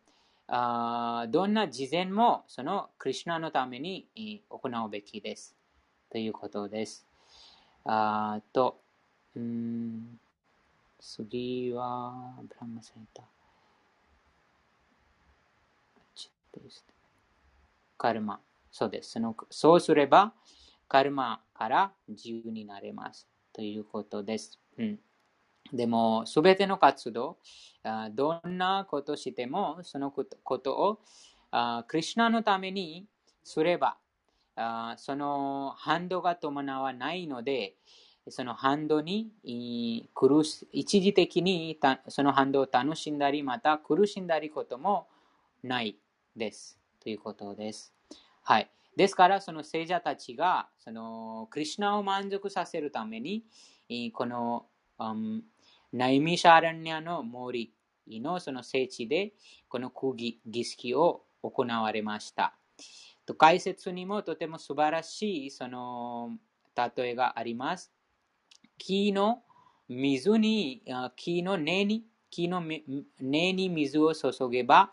[0.48, 5.54] あどんな事前もそのクリシナのために行うべきです
[6.10, 7.06] ということです。
[7.84, 8.80] あと、
[9.36, 10.18] うん
[10.98, 13.26] 次は、ブラマサイター。
[17.98, 18.40] カルマ。
[18.72, 19.10] そうです。
[19.10, 20.32] そのそうすれば、
[20.88, 23.28] カルマから自由になれます。
[23.52, 24.60] ということです。
[24.78, 25.00] うん、
[25.72, 27.38] でも、すべての活動、
[28.12, 30.24] どんなことしても、そのこ
[30.58, 31.00] とを
[31.86, 33.06] クリュナのために
[33.42, 33.96] すれば、
[34.96, 37.76] その反動が伴わないので、
[38.28, 45.08] その反動に苦し一時的にその反動を楽しんだり、また苦しんだりことも
[45.62, 45.96] ない
[46.36, 46.78] です。
[47.00, 47.94] ということです。
[48.42, 48.70] はい。
[48.96, 53.44] ですから、その聖者たちが、そのクリュナを満足させるために、
[54.12, 54.66] この、
[54.98, 55.42] um、
[55.92, 57.72] ナイミシャアラニアの森
[58.08, 59.34] のその聖地で、
[59.68, 62.56] この空儀儀式を行われました。
[63.26, 66.38] と解説にもとても素晴らしいその
[66.96, 67.92] 例えがあります。
[68.78, 69.42] 木の
[69.88, 70.82] 水に、
[71.16, 72.62] 木の根に、木の
[73.20, 74.92] 根に水を注げば、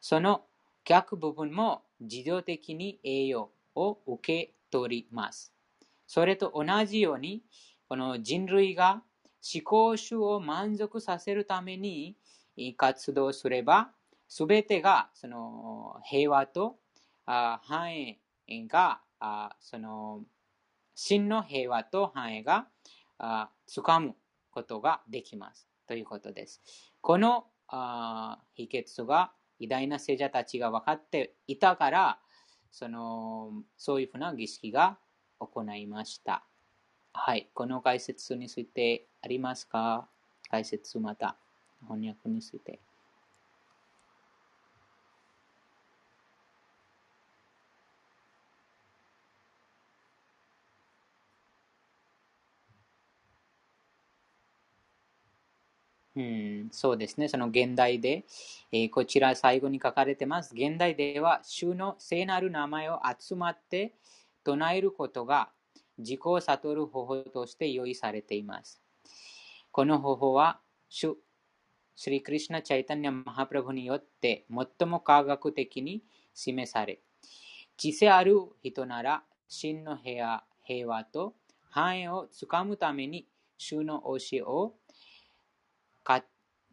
[0.00, 0.44] その
[0.84, 5.52] 逆部分も自動的に栄養を受け取ります。
[6.06, 7.42] それと同じように、
[7.88, 9.02] この人類が
[9.54, 12.16] 思考主を満足させるために
[12.76, 13.90] 活動すれば、
[14.28, 16.76] すべてがその平和と
[17.24, 18.18] 繁栄
[18.66, 19.00] が、
[19.60, 20.22] その
[20.94, 22.68] 真の平和と繁栄が
[23.66, 24.14] つかむ
[24.50, 25.68] ことができます。
[25.86, 26.62] ということです。
[27.00, 27.46] この
[28.54, 32.20] 秘訣が偉大な聖者たちが分かっていたから、
[32.70, 34.98] そのそういうふうな儀式が
[35.38, 36.44] 行いました。
[37.12, 37.50] はい。
[37.54, 40.08] この解説についてありますか？
[40.50, 41.36] 解説また
[41.82, 42.80] 翻訳について。
[56.16, 57.28] うん、そうですね。
[57.28, 58.24] その現代で、
[58.72, 60.54] えー、こちら最後に書かれてます。
[60.54, 63.94] 現代では、主の聖なる名前を集まって
[64.42, 65.50] 唱えることが
[65.98, 68.82] 自己を悟る方法として用意されています。
[69.70, 71.16] この方法は、主、
[71.96, 76.02] スリクリシナ・チャイタニア・マハプラブによって最も科学的に
[76.34, 77.00] 示され、
[77.76, 81.34] 知性ある人なら真の平和平和と
[81.70, 83.26] 繁栄をつかむために
[83.58, 84.74] 主の教えを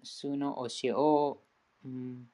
[0.03, 1.41] 主の教えを、
[1.85, 2.27] うん、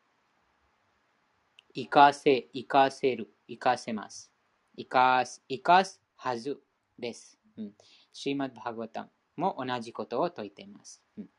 [1.74, 4.32] 生かせ、生かせる、生かせます。
[4.78, 6.60] 生かす、生かすはず
[6.98, 7.38] です。
[7.58, 7.72] うん、
[8.14, 11.02] シーマッバーガタンも同じことを説いています。
[11.18, 11.30] うん、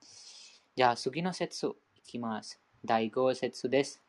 [0.76, 2.60] じゃあ次の説いきます。
[2.84, 4.02] 第5節です。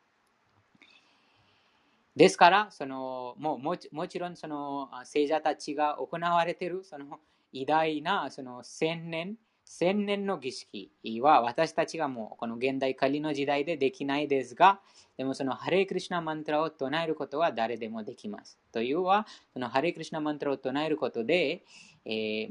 [2.16, 7.20] ですから、そのもももちろんその聖者たちが行われているその
[7.52, 9.36] 偉大なその千年、
[9.72, 10.90] 千年の儀式
[11.22, 14.80] は私たちがもうこの現代仮の時代でできないですが、
[15.16, 18.58] でもそのハレイクリシナマントラを唱えることは誰でもできます。
[18.72, 21.62] というは、そのハレイクリシナマントラを唱えることで、
[22.04, 22.48] え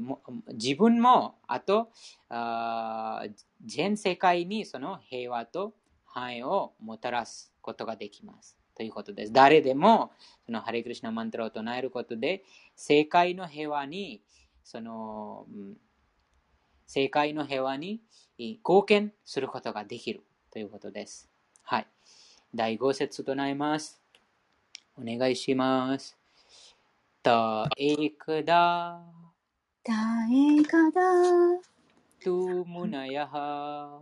[0.54, 1.90] 自分も、あと
[2.30, 3.22] あ、
[3.66, 5.74] 全世界にその平和と
[6.06, 8.56] 繁栄をもたらすことができます。
[8.74, 9.32] ということです。
[9.32, 10.10] 誰でも
[10.46, 12.44] そのハレイクリシナマントラを唱えることで、
[12.76, 14.22] 世界の平和に
[14.64, 15.46] その、
[16.92, 18.00] 世界の平和に
[18.36, 21.30] 貢献することができるということです。
[21.62, 21.86] はい。
[22.52, 24.02] 第5節となります。
[24.98, 26.18] お願いします。
[27.22, 29.00] たえくだ、
[29.84, 29.92] た
[30.32, 31.00] えかだ、
[32.24, 34.00] とむなやは、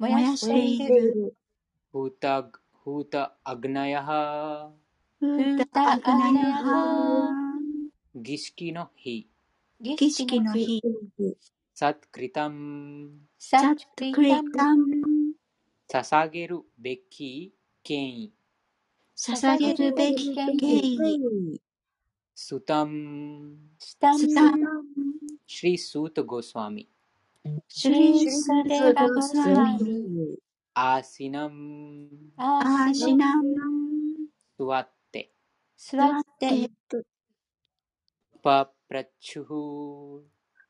[0.00, 0.94] 燃燃ややしてている。
[1.14, 1.36] る、
[1.92, 2.50] フタ、
[2.84, 4.72] フタ、アグナヤハ、
[5.20, 7.30] 歌アグナヤハ、
[8.16, 9.28] 儀式の日、
[9.80, 10.80] 儀式の日、
[11.74, 13.76] サックリタム、ササッ
[14.12, 15.34] クリタム、
[15.88, 17.52] 捧げるべき
[17.82, 18.32] 権威、
[19.16, 21.60] 捧げるべき敬意、
[22.34, 24.60] スタム、スタスタン、
[25.46, 26.88] シリスートゴスワミ、
[27.68, 30.38] シュリスレバゴスワミ、
[30.74, 33.42] アーシナム、アアーシナン、
[34.56, 35.32] 座って、
[35.76, 36.70] 座って、
[38.42, 40.20] パプラチュー、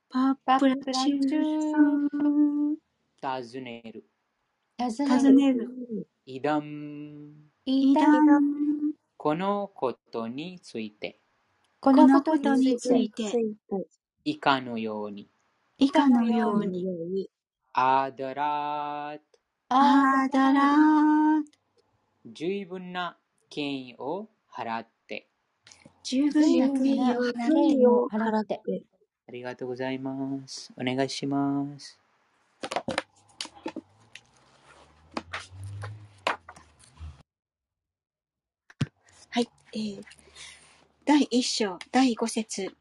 [0.09, 2.77] パパププララチュー、
[3.20, 4.09] 尋ねる、
[4.79, 7.35] 尋尋ねる、ねる、イダム、
[7.66, 11.20] イダイダン、このことについて、
[11.81, 13.31] ここののことにについて、
[14.25, 15.29] 以下のように、
[15.77, 17.29] 以下のように、
[17.75, 19.22] アーダラート、
[19.68, 21.43] あアダラー、
[22.25, 23.18] 十分な
[23.51, 24.94] 権威を払って、
[26.05, 28.61] 十分な敬意を払って、敬を払って、
[29.27, 30.71] ありがとうございます。
[30.79, 31.99] お願いします。
[39.31, 40.05] はい、えー、
[41.07, 42.77] 第一章、第五節。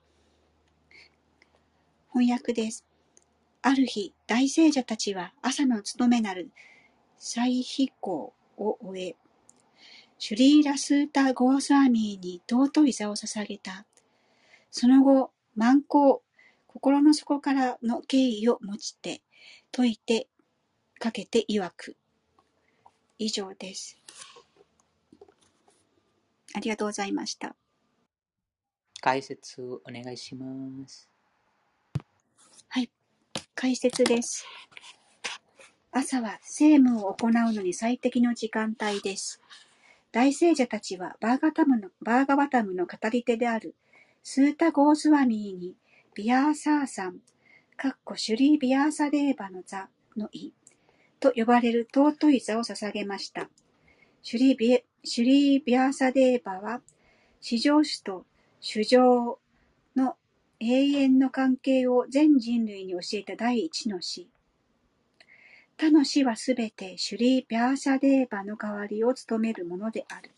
[2.11, 2.85] 翻訳です。
[3.61, 6.51] ある日、大聖者たちは朝の務めなる
[7.17, 9.15] 再飛行を終え、
[10.17, 13.85] シュリーラスータ・ゴースワミーに尊い座を捧げた。
[14.71, 16.23] その後、満行、
[16.67, 19.21] 心の底からの敬意を持ちて、
[19.75, 20.27] 説いて、
[20.99, 21.95] かけて曰く。
[23.19, 23.97] 以上です。
[26.55, 27.55] ありがとうございました。
[29.01, 30.45] 解説お願いしま
[30.87, 31.13] す。
[33.55, 34.45] 解説です。
[35.91, 39.39] 朝は政務を行うのに最適の時間帯です。
[40.13, 43.73] 大聖者たちはバーガタムのバーガバタムの語り手である
[44.21, 45.73] スータ・ゴースワミーに
[46.13, 47.17] ビアーサーさん、
[47.75, 50.51] かっこシュリー・ビアーサデーバの座の意
[51.19, 53.49] と呼ばれる尊い座を捧げました。
[54.21, 56.81] シュリービシュリー・ビアーサデーバは、
[57.41, 58.27] 至上主と
[58.59, 59.39] 主上
[59.95, 60.15] の
[60.59, 64.29] 永遠の関係を全人類に教えた第一の詩。
[65.77, 70.31] 他の詩はすべてシュリー・ビャーシャデーバの代わりを務めるものである。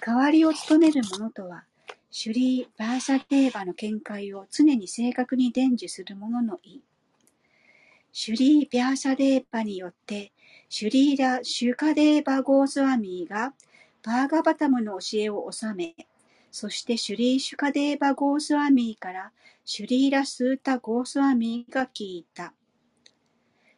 [0.00, 1.64] 代わりを務めるものとは、
[2.10, 6.80] シュリー・バーシャデーバの見解を常に正確に伝授する者の意。
[8.12, 10.32] シュリー・ビャーシャデーバによって、
[10.68, 13.54] シュリーラ・シュカデーバ・ゴースワミーが
[14.02, 15.94] バーガバタムの教えを収め、
[16.50, 19.32] そしてシュリー・シュカデーバ・ゴースワミーから
[19.64, 22.54] シュリーラ・スータ・ゴースワミーが聞いた。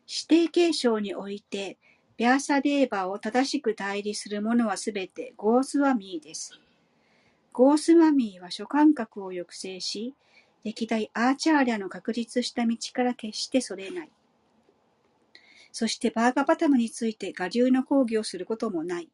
[0.07, 1.79] 指定継承において、
[2.17, 6.53] ビャーサデーバを正しく代理するものはすべてゴースワミーです。
[7.53, 10.15] ゴースワミーは諸感覚を抑制し、
[10.65, 14.11] 歴代アーチャーリャの確立した道から決してそれない。
[15.73, 19.09] そしてバーガバタムについて我流の講義をすることもない。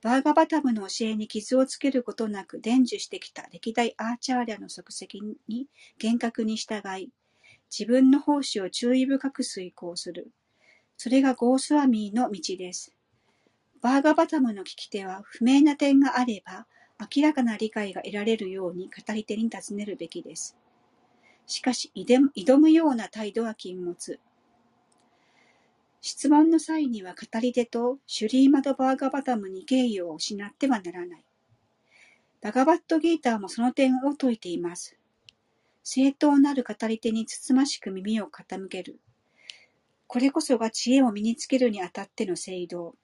[0.00, 5.68] バーガバタムの教えに傷をつけることなく伝授してきた歴代アーチャーリャの足跡に
[5.98, 7.10] 厳格に従い、
[7.72, 10.30] 自分の奉仕を注意深く遂行する。
[10.98, 12.94] それがゴースワミーの道です。
[13.80, 16.66] バーガバタムの聞き手は不明な点があれば、
[17.00, 20.54] 明らかな理解が得られるように語り手に尋ねるべきです。
[21.46, 24.20] しかし、挑むような態度は禁物。
[26.02, 31.24] 質問の際には語り手とシュリーマド・バーガバタムに敬意を失ってはならない。
[32.42, 34.98] バガバットギーターもその点を説いています。
[35.82, 39.00] 正当なる語り手につつましく耳を傾ける。
[40.06, 42.94] これこそが知恵を身につけるにあたっての聖堂。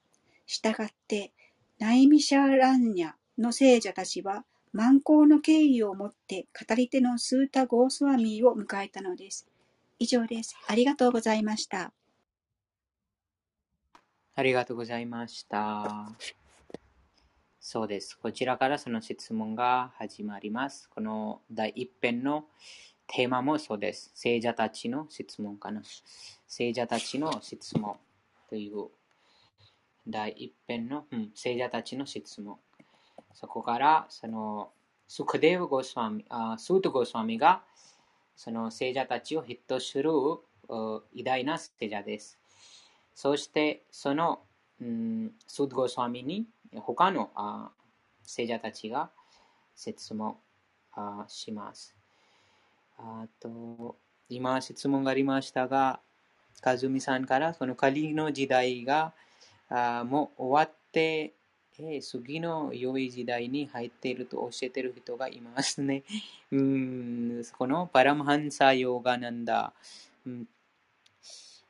[0.47, 1.33] したがって、
[1.79, 9.49] ナイミシャーランニャの聖者たちは、満行の敬意をもって語り手のスータ・ゴースワミーを迎えたのです。
[9.99, 10.57] 以上です。
[10.67, 11.93] ありがとうございました。
[14.35, 16.13] ありがとうございました。
[17.71, 18.19] そうです。
[18.19, 20.89] こちらからその質問が始まります。
[20.89, 22.47] この第一編の
[23.07, 24.11] テーマもそうです。
[24.15, 25.83] 聖者たちの質問かな。
[26.47, 27.97] 聖者たちの質問
[28.49, 28.87] という
[30.09, 32.57] 第一編の、うん、聖者たちの質問。
[33.35, 34.71] そこからその
[35.07, 37.61] スクデーブ・ゴスワミ、あスート・ゴスワミが
[38.35, 40.11] その聖者たちをヒットする
[41.13, 42.39] 偉大な聖者です。
[43.15, 44.41] そしてその、
[44.81, 46.47] うん、スート・ゴスワミに
[46.77, 47.71] 他のあ
[48.23, 49.11] 聖者たちが
[49.75, 50.37] 質問
[50.93, 51.95] あします。
[52.99, 53.97] あと、
[54.29, 56.01] 今質問がありましたが、
[56.61, 59.13] かずみさんからその仮の時代が
[59.71, 61.35] あもう終わって、
[61.81, 66.03] え次の良い時代に入っていると教えている人がいますね。
[66.51, 69.73] うん、このパラムハンサヨーガナンダ。
[70.27, 70.49] うん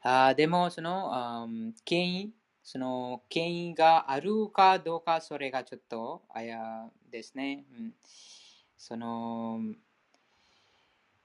[0.01, 1.49] あでも、その、
[1.85, 2.33] 権威、
[2.71, 7.65] その権威があるかどうか、それがちょっとあやですね。
[7.73, 7.95] うん、
[8.77, 9.59] その、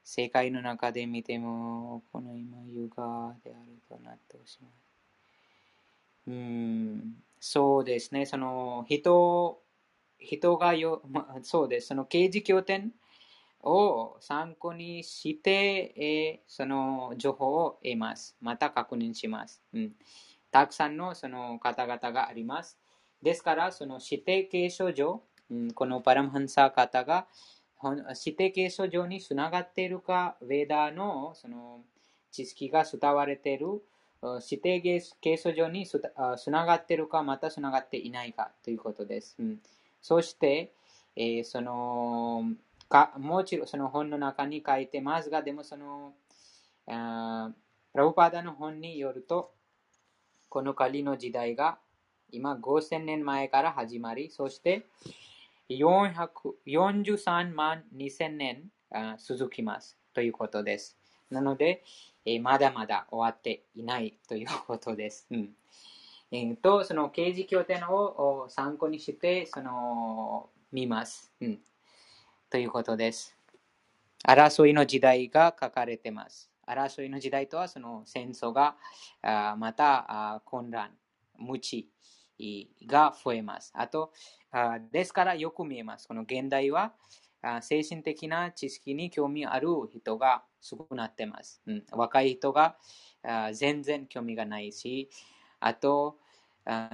[0.06, 4.70] 世界の中で見ても、この今、ユガであるとなってしま
[6.28, 6.32] う。
[6.32, 8.26] うん、そうですね。
[8.26, 9.62] その人、
[10.20, 11.88] 人がよ、ま、そうです。
[11.88, 12.94] その刑事拠点
[13.60, 18.38] を参考にして、えその情報を得ます。
[18.40, 19.62] また確認します。
[19.74, 19.92] うん、
[20.54, 22.78] たくさんのその方々があります。
[23.24, 27.26] ですから、その指定継承上、ん、このパラムハンサー方が
[28.24, 31.82] 指定継承上につながっているか、ウェーダーのその
[32.32, 33.82] 知識が伝われている、
[34.48, 34.80] 指定
[35.20, 36.00] 継承上につ
[36.52, 39.36] ながっているか、またつながっていないかということです。
[39.40, 39.60] うん、
[40.04, 40.72] そして、
[41.16, 42.44] えー、その
[42.90, 46.14] かもちろんその本の中に書いてますが、でもその、
[46.88, 47.52] あ
[47.96, 49.52] ラブパーダの本によると、
[50.54, 51.80] この仮の時代が
[52.30, 54.86] 今5000年前から始まり、そして
[55.68, 58.62] 43万2000年
[59.18, 60.96] 続きますということです。
[61.32, 61.84] なので、
[62.24, 65.26] えまだまだ終わっていないということです。
[65.32, 65.50] うん
[66.32, 71.34] えー、と、その刑事拠点を参考にして、その、見ます。
[71.42, 71.60] うん
[72.52, 73.36] ということです。
[74.24, 76.53] 争いの時代が書かれてます。
[76.68, 78.76] 争いの時代とはその戦争が
[79.58, 80.92] また混乱、
[81.38, 81.90] 無知
[82.86, 83.72] が増えます。
[83.76, 84.12] あと、
[84.92, 86.08] ですからよく見えます。
[86.08, 86.94] この現代は
[87.62, 91.62] 精神的な知識に興味ある人が少なっています。
[91.66, 92.78] うん、若い人が
[93.54, 95.10] 全然興味がないし、
[95.60, 96.18] あと、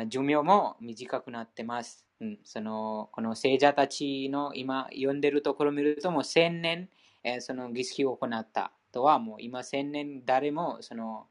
[0.08, 2.06] 寿命も短くなってます。
[2.22, 6.90] うん、そのこの聖者たちの今読んでるところを見るともう千年、
[7.24, 11.28] えー、その儀式を行ったとはもう今千年誰もその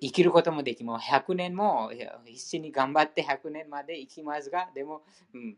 [0.00, 1.90] 生きることもできもう100年も
[2.24, 5.56] 必死に頑張って100年まで生きますがでも、うん、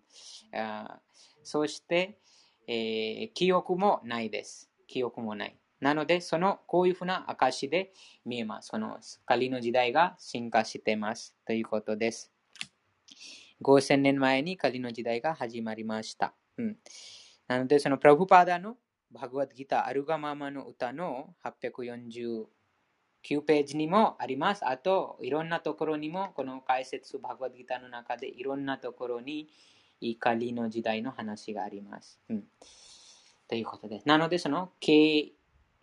[0.59, 1.01] あ
[1.43, 2.19] そして、
[2.67, 7.93] えー、記憶もないです記憶もないなので、そのこういうふうな証で
[8.25, 8.69] 見えます。
[8.69, 12.33] その仮の時代が進化してますということです。
[13.63, 16.35] 5000年前に仮の時代が始まりました。
[16.57, 16.77] うん、
[17.47, 18.77] なので、そのプラブパーダの
[19.11, 22.47] バグワッドギターアルガママの歌の849
[23.47, 24.67] ページにもあります。
[24.67, 29.49] あと、いろんなところにも、この解説バグワッドギターの中でいろんなところに
[30.01, 32.21] 怒りの時代の話があります。
[32.29, 32.45] うん、
[33.49, 34.09] ということです。
[34.09, 35.33] なので、その権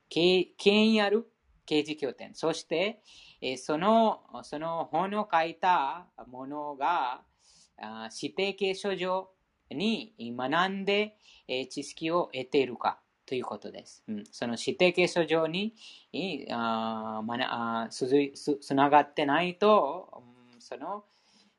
[0.09, 1.27] 威ある
[1.65, 3.01] 刑事拠点、そして、
[3.41, 7.23] えそのその本を書いたものが
[8.13, 9.29] 指定継承上
[9.69, 11.17] に学んで
[11.47, 13.02] え知識を得ているか
[13.33, 14.03] ということです。
[14.07, 15.73] うん、その指定継承上に
[16.51, 18.05] あ、まなあ、つ
[18.75, 20.21] ながってないと、
[20.53, 21.03] うん、その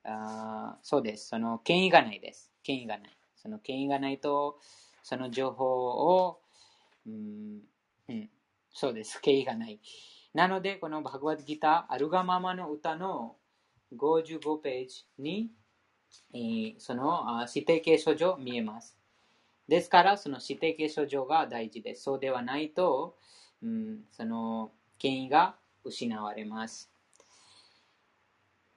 [0.04, 1.30] あそうです。
[1.30, 2.52] その権威がないです。
[2.62, 3.10] 権威がない。
[3.34, 4.60] その権威がないと、
[5.02, 6.38] その情報を、
[7.08, 7.62] うん、
[8.08, 8.30] うん、
[8.72, 9.20] そうです。
[9.20, 9.80] 権威がない。
[10.32, 13.34] なので、このバグワッドギター、アルガママの歌の
[13.96, 18.96] 55ページに、その指定継承上見えます。
[19.68, 22.02] ですから、その指定継承上が大事です。
[22.02, 23.16] そうではないと、
[23.62, 26.90] うん、その権威が失われます。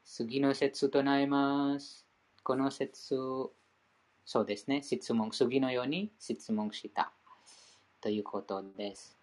[0.05, 2.05] 次の説となります。
[2.43, 7.11] この説、そうですね、質問、次のように質問した
[7.99, 9.17] ということです。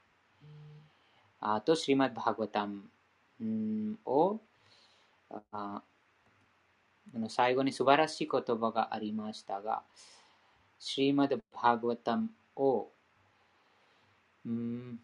[1.40, 4.40] あと、シリマッバーガタムを
[5.52, 5.82] あ
[7.28, 9.82] 最後に素晴らしい言葉がありましたが、
[10.79, 12.91] シリマッバーガタムを、
[14.45, 15.01] うん、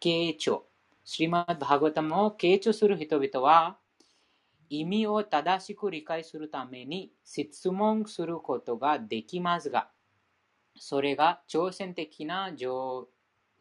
[0.00, 0.64] 傾聴。
[1.04, 3.78] シリマッバーガタムを傾聴する人々は、
[4.70, 9.90] 意味を正しく理解するために質問することができますが、
[10.78, 13.08] それが挑戦的な情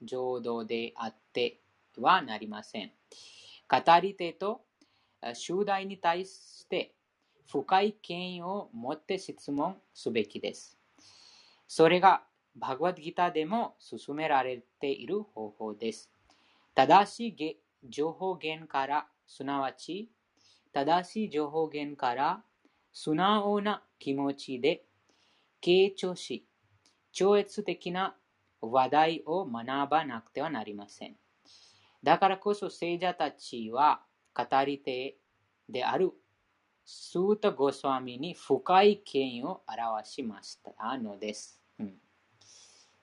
[0.01, 1.59] 動であって
[1.97, 2.91] はなりません。
[3.69, 4.61] 語り手と
[5.33, 6.93] 集題に対して
[7.51, 10.77] 深い権威を持って質問すべきです。
[11.67, 12.23] それが
[12.55, 16.09] バグワッドギターでも進められている方法です。
[16.75, 17.57] 正しい
[17.89, 20.09] 情報源から、すなわち
[20.71, 22.41] 正しい情報源から
[22.93, 24.85] 素直な気持ちで
[25.61, 26.47] 傾聴し、
[27.11, 28.15] 超越的な
[28.61, 31.17] 話題を学ばなくてはなりません。
[32.01, 35.17] だからこそ聖者たちは語り手
[35.67, 36.13] である
[36.93, 41.57] スータ・ゴスワミに深い権威を表しましたのです。
[41.79, 41.93] うん、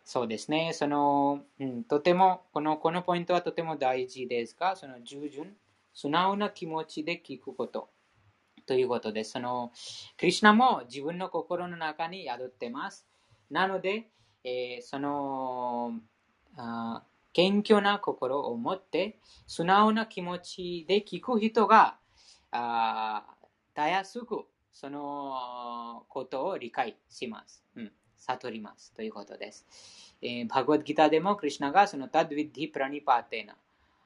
[0.05, 0.73] そうですね。
[0.75, 5.57] その、うん、とてもこの、このポイントはとても大事ですが、その従順、
[5.95, 7.89] 素直な気持ちで聞くこと
[8.67, 9.33] ということです。
[9.33, 9.73] その、
[10.19, 13.09] クリュナも自分の心の中に宿ってます。
[13.51, 14.11] なので、
[14.45, 15.95] えー、その
[16.59, 21.97] あ謙虚な心を持って素直な気持ちで聞く人が
[22.51, 23.25] あ
[23.79, 27.63] たやすくそのことを理解します。
[27.77, 29.69] うん、悟りますということです。
[30.21, 33.57] えー、バグワッドギターでもクリュナがそのタドヴィディプラニパーテナ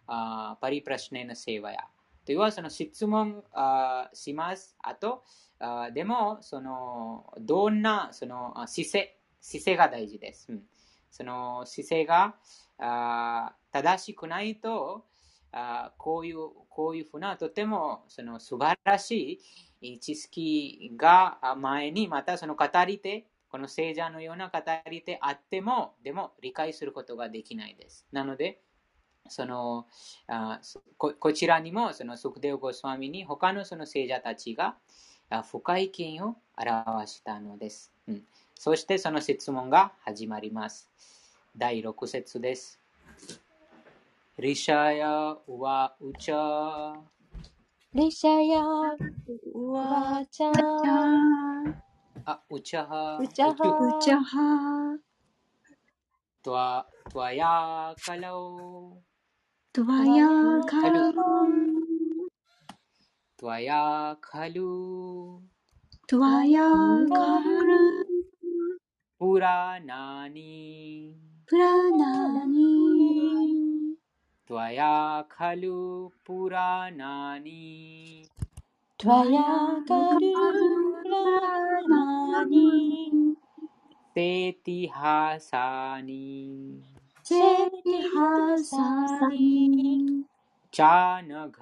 [0.09, 1.79] あパリプラシネのセーワや
[2.27, 4.77] というはその質問あします。
[4.83, 5.25] あと
[5.59, 10.53] あでもそのどんなその姿勢姿勢が大事です。
[10.53, 10.63] うん、
[11.11, 12.35] その姿勢が
[12.77, 15.07] あ正しくないと
[15.53, 16.37] あこういう
[16.71, 19.41] こういうふうなとてもその素晴らし
[19.81, 24.59] い知識が前にまたその語り手この聖者のような語
[24.91, 28.07] り手あってもでも理解することができないです。
[28.11, 28.61] なので
[29.29, 29.87] その
[30.27, 30.61] あ
[30.97, 34.77] ここちらにもそのスクデウゴスワミに他のその聖者たちが
[35.51, 37.93] 深い権を表したのです。
[38.09, 38.25] うん
[38.63, 40.89] そしてその質問が始まります。
[41.57, 42.82] 第6節です。
[44.39, 46.95] リシャヤウワウチャ
[47.93, 50.43] リシャヤウワチ
[74.53, 74.95] त्वया
[75.33, 75.77] खलु
[76.27, 77.63] पुराणानि।
[79.01, 79.49] त्वया
[79.89, 80.31] पुराणानि।
[84.17, 86.19] तेतिहासानि
[87.31, 88.29] तेतिहासानि
[90.75, 91.59] चानघ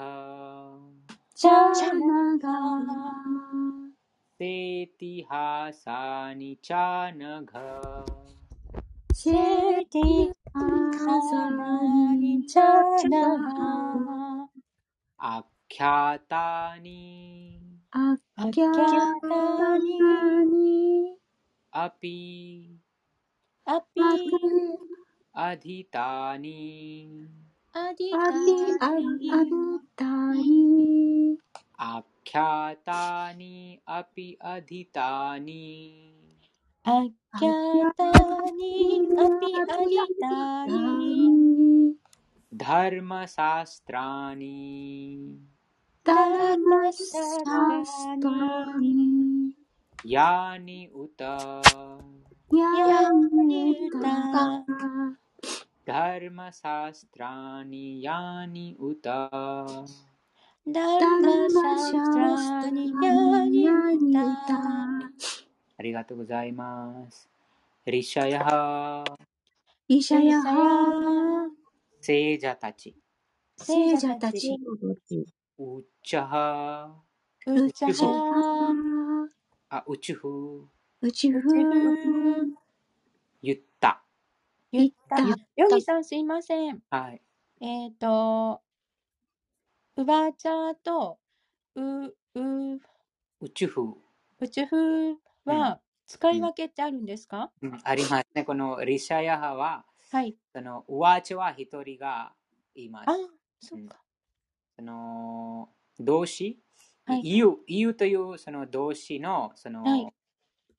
[1.42, 2.44] चानघ
[4.40, 7.50] तेतिहासानि चानघ
[9.20, 10.32] City
[10.96, 14.48] Kasani Chadama
[15.20, 17.04] Akhyatani
[17.92, 20.00] Akhyatani
[21.74, 22.80] Api
[23.68, 24.08] Api
[25.36, 27.28] Adhitani
[27.76, 29.04] Adhitani
[31.78, 36.19] Akhyaatani api adhitani
[36.86, 38.76] अज्ञातानि
[39.24, 41.16] अपि अनितानि
[42.62, 44.48] धर्मशास्त्राणि
[46.08, 47.14] धर्मशास्त्राणि
[50.12, 51.22] यानि यानी
[52.54, 54.64] यानि उत
[55.86, 59.06] धर्मशास्त्राणि यानि उत
[64.16, 64.50] उत
[65.80, 67.26] ありがとうございます。
[67.86, 69.02] リシャヤ
[69.88, 71.48] イシャヤイシャヤハ
[72.02, 72.94] 聖者たち、
[73.56, 74.58] 聖者たち
[75.58, 76.94] ウッチャハ
[77.46, 78.14] ウチャウチャハ
[79.70, 80.68] ハあ、ウチフ
[81.00, 81.32] 宇宙
[83.42, 84.02] 言った。
[84.70, 85.36] 言った言っ。
[85.56, 86.82] ヨギさんすいません。
[86.90, 87.22] はい。
[87.62, 88.60] えっ、と、
[89.96, 91.16] ウバチャと
[91.74, 92.14] ウ、ウ、
[93.40, 93.94] ウチフ、
[94.40, 95.16] ウチフ
[95.58, 97.80] は使い分けってあるんですか、うん。
[97.84, 98.44] ありますね。
[98.44, 100.36] このリシャヤハは、はい。
[100.52, 102.32] そのウワチは一人が
[102.74, 103.10] います。
[103.10, 103.16] あ。、
[103.60, 104.00] そっか。
[104.76, 106.58] その動詞、
[107.04, 107.22] はい。
[107.22, 110.08] 言う、言うというその動詞の、その、はい。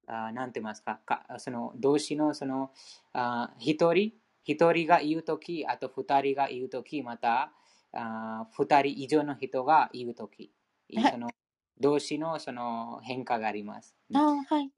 [0.08, 1.00] あなんて言いますか？
[1.06, 2.72] か、その動詞のその
[3.14, 4.14] あ一人、
[4.44, 7.54] 一人が言うとき、あと二人が言うとき、また
[7.94, 10.52] あ二人以上の人が言うとき、
[10.96, 11.12] はい。
[11.12, 11.30] その
[11.82, 13.96] 動詞のその変化があります。
[14.14, 14.72] あ、はい。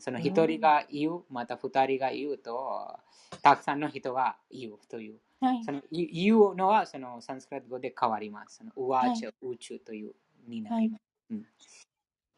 [0.00, 2.98] その一人が言う、また二人が言うと、
[3.42, 5.18] たくさんの人が言うという。
[5.40, 5.70] はいそ。
[5.70, 8.56] の言言うのはそのサンスクリット語で変わります。
[8.56, 10.14] そのウワーチ、宇宙という
[10.48, 11.02] になはいります。
[11.30, 11.46] うん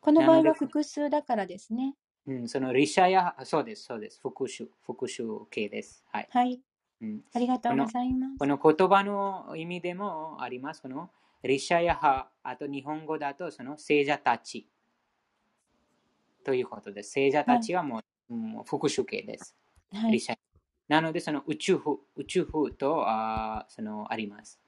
[0.00, 1.94] この場合は複数だからですね。
[2.26, 4.20] うん、そのリシャや、そうです、そうです。
[4.22, 6.04] 復習、復習形です。
[6.12, 6.28] はい。
[6.30, 6.60] はい。
[7.00, 8.38] うん、ありがとうございます。
[8.38, 10.82] この言葉の意味でもあります。
[10.82, 11.10] この
[11.42, 14.68] リシャヤハ、あと日本語だとその聖者たち
[16.44, 17.12] ということです。
[17.12, 19.54] 聖者たちはもう、もう復習形です。
[19.92, 20.20] はい。
[20.88, 24.58] なので、その宇宙風、宇宙風とあーそのあります。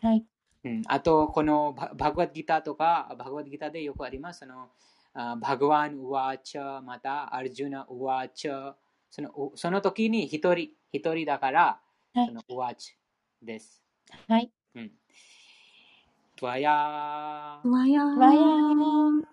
[0.00, 0.24] はい。
[0.64, 4.40] うん、あと、このババグワッドギターとか、バグワッドギターでよくあります。
[4.40, 4.68] その
[5.14, 8.74] あバグワン・ウワーチャー、またアルジュナ・ウワーチャー。
[9.10, 11.80] そのうその時に一人、一人だから、
[12.14, 12.96] はいそのウワーチ
[13.42, 13.82] です。
[14.28, 14.52] はい。
[14.74, 14.92] うん。
[16.44, 19.24] わやわやわやー。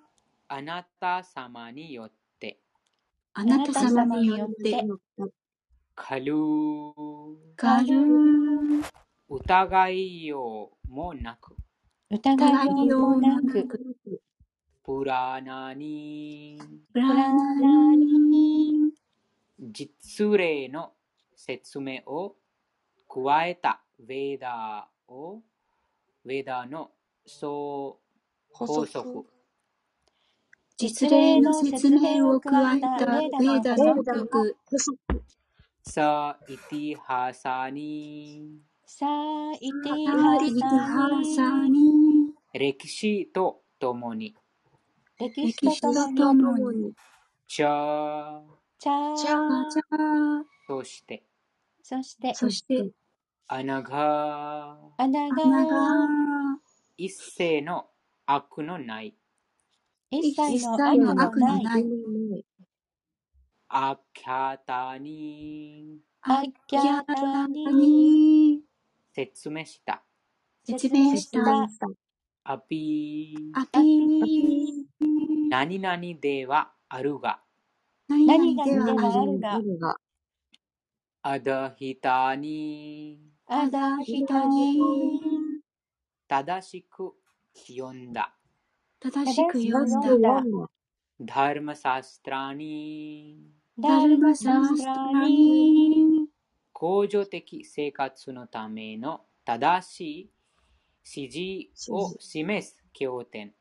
[0.48, 2.62] あなた様によって、
[3.34, 4.88] あなた様によって。
[5.94, 6.34] かる
[7.58, 7.98] かる
[9.28, 11.54] 疑いようもなく、
[12.10, 13.68] 疑いようもなく、
[14.86, 16.62] プラナに
[16.94, 18.94] プラナに
[19.60, 20.94] 実例の
[21.36, 22.38] 説明を
[23.10, 25.42] 加えたウェーダーを、
[26.24, 26.92] ウェーダーの
[27.26, 28.00] 総
[28.52, 29.26] 法則、
[30.78, 34.04] 実例の説明を加えたベーダの法
[34.78, 35.24] 則
[35.84, 38.62] サイティハサに。
[38.86, 39.06] サ
[39.54, 42.34] イティアリティハハササニに。
[42.54, 44.36] 歴史とともに、
[45.20, 46.94] 歴歴史史ととともに、ともに。
[47.48, 48.42] チャー、
[48.80, 51.24] チャチャー、そして、
[51.84, 52.92] そして、そして。
[53.48, 56.31] アナガアナガ穴が
[57.04, 57.88] 一世の
[58.28, 59.16] 悪のない、
[60.12, 62.46] 一切の悪のない、悪のない。
[63.70, 68.62] アキャタにアキャタタにに
[69.16, 70.04] 説明した。
[70.64, 71.76] 説明した。
[72.44, 74.86] アピー、アピー。
[75.50, 77.42] 何々ではあるが、
[78.10, 79.98] 何何々では々ではああるるが、
[81.24, 83.34] アダヒタに。
[83.48, 85.31] アダヒタにに、
[86.32, 87.14] 正しく
[87.68, 88.34] 読んだ。
[89.02, 90.42] 正しく読んだ
[91.20, 96.30] ダルマサストラにダルマサストラに、
[96.72, 100.32] 向上的生活のための正しい
[101.06, 103.54] 指示を示す経典。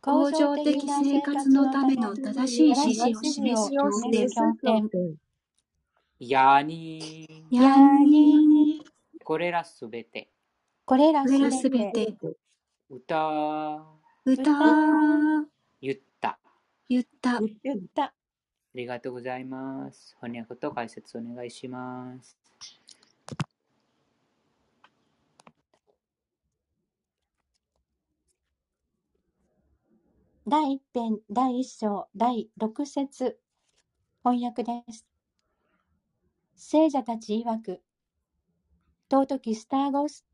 [0.00, 3.78] 向上的生活のための正しい指示を示す経
[4.10, 5.14] 典経典。
[6.18, 8.84] やに、やに
[9.22, 10.32] これらすべて、
[10.88, 12.36] これらこれらすべて、すべて
[12.88, 13.84] 歌、
[14.24, 14.42] 歌
[15.82, 16.38] 言った。
[16.88, 18.04] 言った言った。
[18.04, 18.12] あ
[18.74, 20.16] りがとうございます。
[20.22, 22.38] 翻訳と解説お願いします。
[30.46, 33.36] 第一編、第一章、第六節。
[34.24, 35.06] 翻訳です。
[36.56, 37.82] 聖者たち曰く、
[39.10, 40.24] 尊きスターゴス、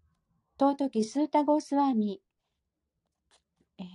[0.57, 2.23] 尊きスータゴスワミ、
[3.79, 3.87] えー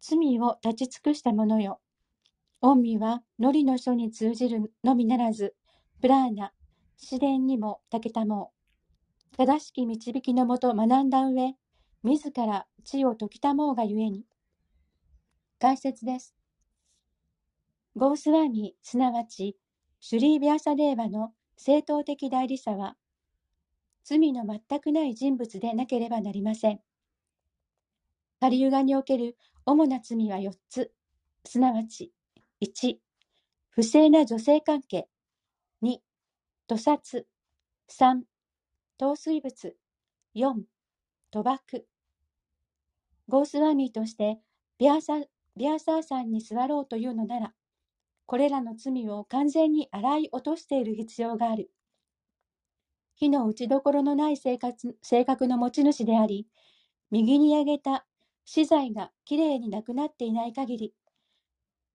[0.00, 1.80] 罪を立ち尽くした者よ。
[2.60, 5.56] 御身は、ノリの書に通じるのみならず、
[6.00, 6.52] プラーナ、
[6.96, 8.52] 試練にもたけたも
[9.34, 9.36] う。
[9.36, 11.56] 正しき導きのもと学んだ上、
[12.04, 14.24] 自ら地を解きたもうがゆえに。
[15.58, 16.36] 解説です。
[17.96, 19.58] ゴースワミ、すなわち、
[19.98, 22.96] シュリービアサデーバの正当的代理者は、
[24.08, 26.80] 罪の全くない人物でなければなりません。
[28.40, 29.36] カリユガにおける
[29.66, 30.94] 主な罪は4つ、
[31.44, 32.10] すなわち、
[32.62, 32.96] 1、
[33.68, 35.10] 不正な女性関係、
[35.82, 35.98] 2、
[36.68, 37.26] 屠殺、
[37.90, 38.22] 3、
[38.96, 39.76] 陶水物、
[40.34, 40.54] 4、
[41.30, 41.86] 賭博。
[43.28, 44.38] ゴースワミーとして
[44.78, 45.20] ビアサ
[45.54, 47.52] ビアサーさんに座ろうというのなら、
[48.24, 51.70] これらの罪を完全に洗い落としている必要がある。
[53.18, 56.46] 火の打ちどころのない生活性格の持ち主であり、
[57.10, 58.06] 右に挙げた
[58.44, 60.94] 資材がきれいになくなっていない限り、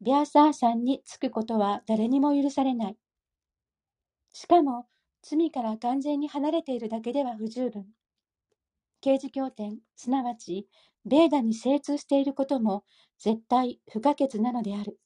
[0.02, 2.98] ビャーサーさんにつくことは誰にも許されない。
[4.34, 4.86] しかも、
[5.22, 7.86] 罪から完全に離れているだけでは不十分。
[9.00, 10.68] 刑事経典、すなわち、
[11.06, 12.84] ベーダに精通していることも
[13.18, 15.00] 絶対不可欠なのである。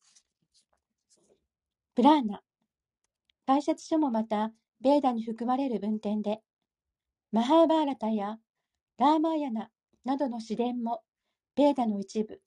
[1.94, 2.42] プラーナ。
[3.46, 4.52] 解説書もまた、
[4.82, 6.42] ベーダに含まれる文典で、
[7.32, 8.38] マハーバーラタや
[8.98, 9.70] ラーマーヤナ
[10.06, 11.04] などの詩伝も、
[11.56, 12.42] ベーダの一部。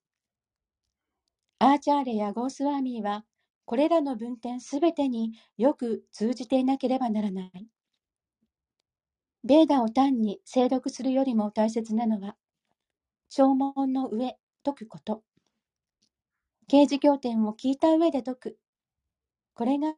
[1.59, 3.25] アーチャーレやゴースワーミーは、
[3.67, 7.69] これらの文典すべてによく通じていなければならない。
[9.45, 12.37] ベーダを単に精読するよりも大切なのは、
[13.29, 15.23] 弔問の上解くこと。
[16.69, 18.59] 刑事経典を聞いた上で解く。
[19.55, 19.93] これが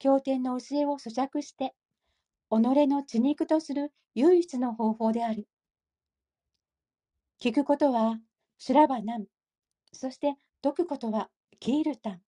[0.00, 1.74] 経典の教えを咀嚼して、
[2.50, 2.54] 己
[2.88, 5.46] の血肉とする唯一の方法である。
[7.38, 8.18] 聞くことは
[8.58, 9.26] シュラバナン、
[9.92, 11.28] そして解くことは
[11.60, 12.20] キールタン。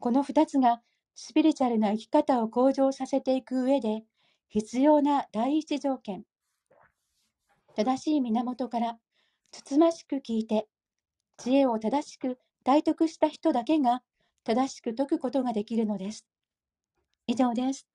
[0.00, 0.82] この二つが
[1.14, 4.02] スピリチュアルな生き方を向上させていく上で
[4.48, 6.24] 必要な第一条件。
[7.76, 8.98] 正しい源から
[9.52, 10.66] つつましく聞いて、
[11.36, 14.02] 知恵を正しく体得した人だけが
[14.44, 16.26] 正しく解くことができるのです。
[17.26, 17.86] 以上です。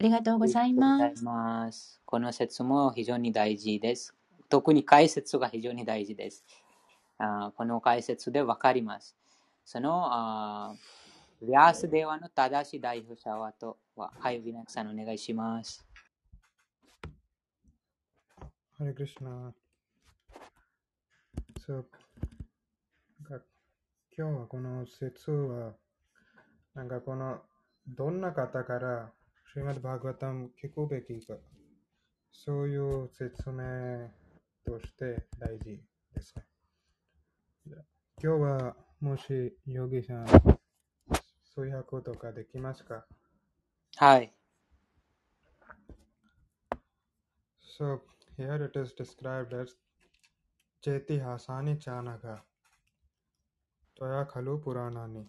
[0.00, 1.24] ありがとうございまありがとうございす。
[1.24, 2.02] ます。
[2.04, 4.14] この説も非常に大事です。
[4.48, 6.44] 特に解説が非常に大事です。
[7.18, 9.16] あーこの解説でわかります。
[9.64, 15.86] そのあーヴィアスデーワの正しい代表者はとは、はい、ビナクさんお願いします。
[18.78, 19.52] Hare Krishna.
[21.66, 21.82] So, なん
[23.40, 23.44] か
[24.16, 25.74] 今日はこの説は、
[26.74, 27.38] なんかこの
[27.88, 29.10] どんな方から
[29.52, 31.34] シリマッバーガタム聞くべきか、
[32.30, 34.08] そういう説明
[34.64, 35.82] として大事
[36.14, 36.44] ですね。
[38.22, 40.26] 今日はもしヨギさん、
[41.54, 43.04] そういうことができますか？
[43.96, 44.32] はい。
[47.78, 48.00] So
[48.38, 49.74] here it is described as
[50.84, 52.42] Cheti Hasani Chanaga
[53.98, 55.24] Toya Khalu Puranani.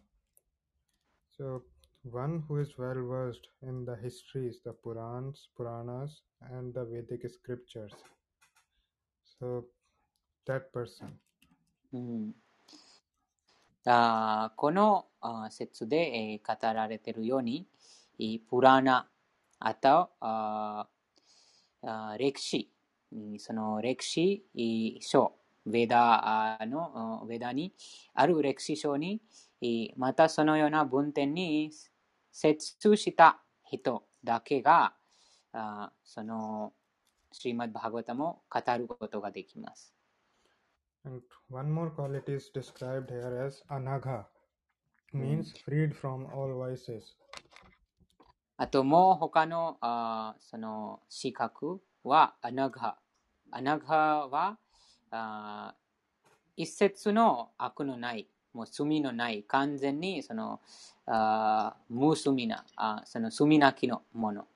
[1.38, 1.64] So
[2.04, 6.22] one who is well versed in the histories, the Purans, Puranas,
[6.52, 7.94] and the Vedic scriptures.
[9.40, 9.66] So
[10.46, 11.20] that person.
[13.86, 15.08] あこの
[15.50, 17.68] 説で語られているように、
[18.48, 19.10] プラーナ、
[19.60, 20.88] あとあ
[21.82, 22.70] あ歴史、
[23.40, 24.46] その歴史
[25.02, 25.34] 書、
[25.68, 27.74] ヴェダの、ヴェダに
[28.14, 29.20] ある歴史書に、
[29.96, 31.72] またそのような文典に
[32.32, 32.58] 接
[32.98, 34.94] した人だけが、
[36.04, 36.74] その
[37.32, 39.94] シリマッバーガタも語ることができます。
[41.04, 44.26] And one more quality is described here as Anagha,
[45.14, 47.16] means freed from all vices.
[48.58, 52.98] あともう他のあーその資格はアナガ。
[53.52, 54.58] アナガは
[55.10, 55.82] あー
[56.56, 60.60] 一節の悪のない、もう罪のない、完全にその
[61.06, 64.48] あー無罪な、あーその罪なきのもの。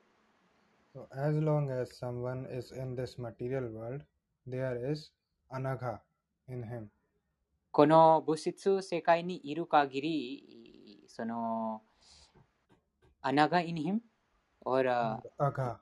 [0.93, 4.04] So as long as someone is in this material world,
[4.48, 5.12] there is
[5.52, 6.00] Anagha
[6.48, 6.88] in him.
[7.72, 11.82] この物質世界にいる限り、その
[13.22, 14.00] アナガ in him
[14.64, 14.89] or、
[15.38, 15.78] Agha.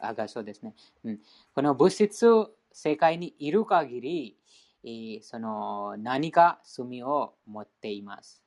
[0.00, 1.20] あがそうですね、うん。
[1.54, 2.26] この物質
[2.70, 4.36] 世界にいる限り、
[4.84, 8.42] えーその何か罪を持っています。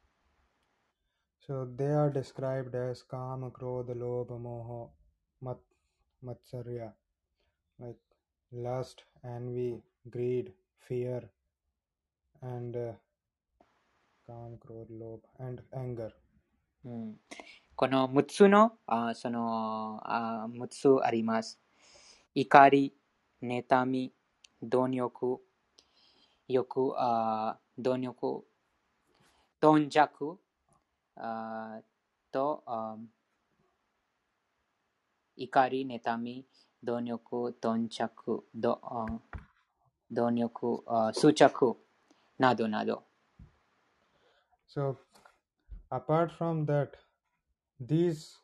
[1.48, 4.90] So they are described as Kama, Krodha, Lobha, Moha.
[5.42, 5.58] mat,
[6.24, 6.94] matsarya,
[7.80, 8.00] like
[8.52, 10.54] lust, envy, greed,
[10.88, 11.22] fear,
[12.42, 12.94] and uh,
[14.28, 16.12] kam, krodh, lobh, and anger.
[16.84, 17.20] うん、
[17.76, 21.60] この6つの、あそのあ6つあります。
[22.34, 22.94] 怒り、
[23.44, 24.12] 妬み、
[24.64, 25.42] 貪欲、
[26.52, 28.46] 欲、あ貪欲、
[29.60, 30.40] 貪弱
[31.16, 31.82] あ
[32.32, 32.98] とあ
[35.36, 36.46] 怒り、妬み、
[36.84, 39.06] 貪欲、貪着、どあ
[40.12, 41.78] 貪欲、あ執着
[42.38, 43.04] などなど。
[44.68, 44.98] So,
[45.90, 46.92] apart from that,
[47.80, 48.38] these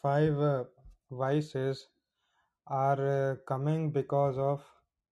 [0.00, 0.64] five uh,
[1.10, 1.88] vices
[2.66, 4.62] are uh, coming because of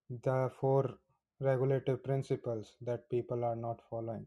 [0.09, 0.97] the four
[1.39, 4.25] regulative principles that people are not following.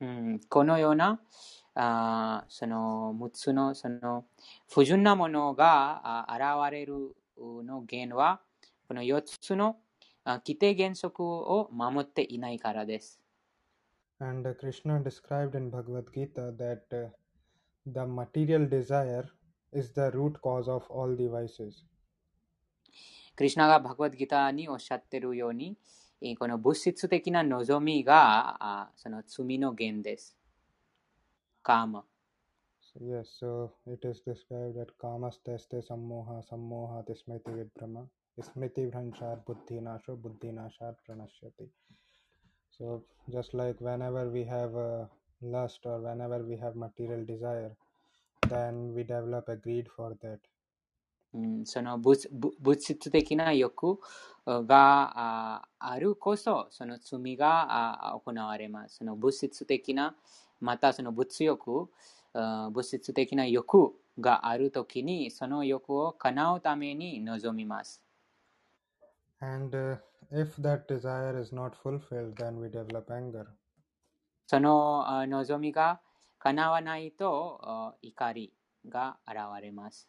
[0.00, 1.20] うん、このような
[1.74, 4.26] あーその6つのその
[4.72, 8.40] 不純なものがあ現れるの原因は
[8.86, 9.76] この4つの
[10.24, 13.20] あ規定原則を守っていないからです。
[14.20, 17.08] And uh, Krishna described in Bhagavad Gita that uh,
[17.86, 19.28] the material desire
[19.72, 21.84] is the root cause of all the vices.
[23.36, 25.97] クリシュナがバグワッドギターにおっしゃっているように、えー
[26.38, 30.36] この物質的な望みがあその罪の源です。
[31.62, 32.04] カーマ。
[33.00, 38.08] Yes, so it is described that kamas teste sammoha sammoha smriti vibrama
[38.40, 41.68] smriti bhranchar buddhi nasho buddhi nashar pranashyati.
[42.76, 45.04] So just like whenever we have uh,
[45.40, 47.70] lust or whenever we have material desire,
[48.48, 50.40] then we develop a greed for that.
[51.34, 52.28] うん、その物
[52.78, 53.98] 質的な欲
[54.46, 58.96] がああるこそ、その罪があ行われます。
[58.98, 60.14] その物質的な、
[60.60, 61.88] またその物欲、
[62.32, 68.02] あ物質的な欲があるときに、その欲を叶うために望みます。
[69.40, 69.98] And uh,
[70.32, 73.46] if that desire is not fulfilled, then we develop anger.
[74.46, 76.00] そのあ望みが
[76.38, 78.52] 叶わないとあ怒り
[78.88, 80.08] が現れます。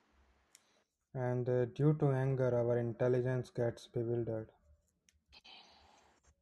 [1.15, 4.49] And uh, due to anger, our intelligence gets bewildered.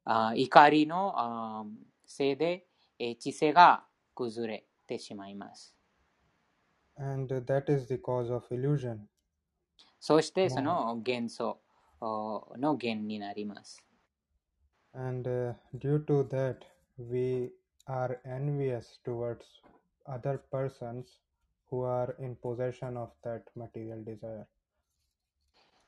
[0.05, 1.65] あ怒りのあ
[2.05, 2.65] せいで、
[2.99, 5.75] えー知性が崩れてしまいます。
[6.97, 8.99] And uh, that is the cause of illusion.
[9.99, 11.61] そしてその元素
[12.01, 13.83] おの源になります。
[14.93, 16.57] And uh, due to that,
[16.97, 17.51] we
[17.87, 19.45] are envious towards
[20.05, 21.05] other persons
[21.71, 24.45] who are in possession of that material desire.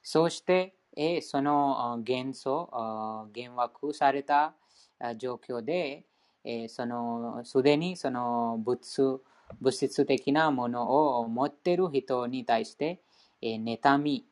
[0.03, 4.55] そして、えーそのあ元素、あ幻惑された
[4.98, 6.05] あ状況で、
[6.44, 9.22] えーそのすでにその物
[9.61, 13.01] 物質的なものを持っている人に対して、
[13.42, 14.26] えー妬み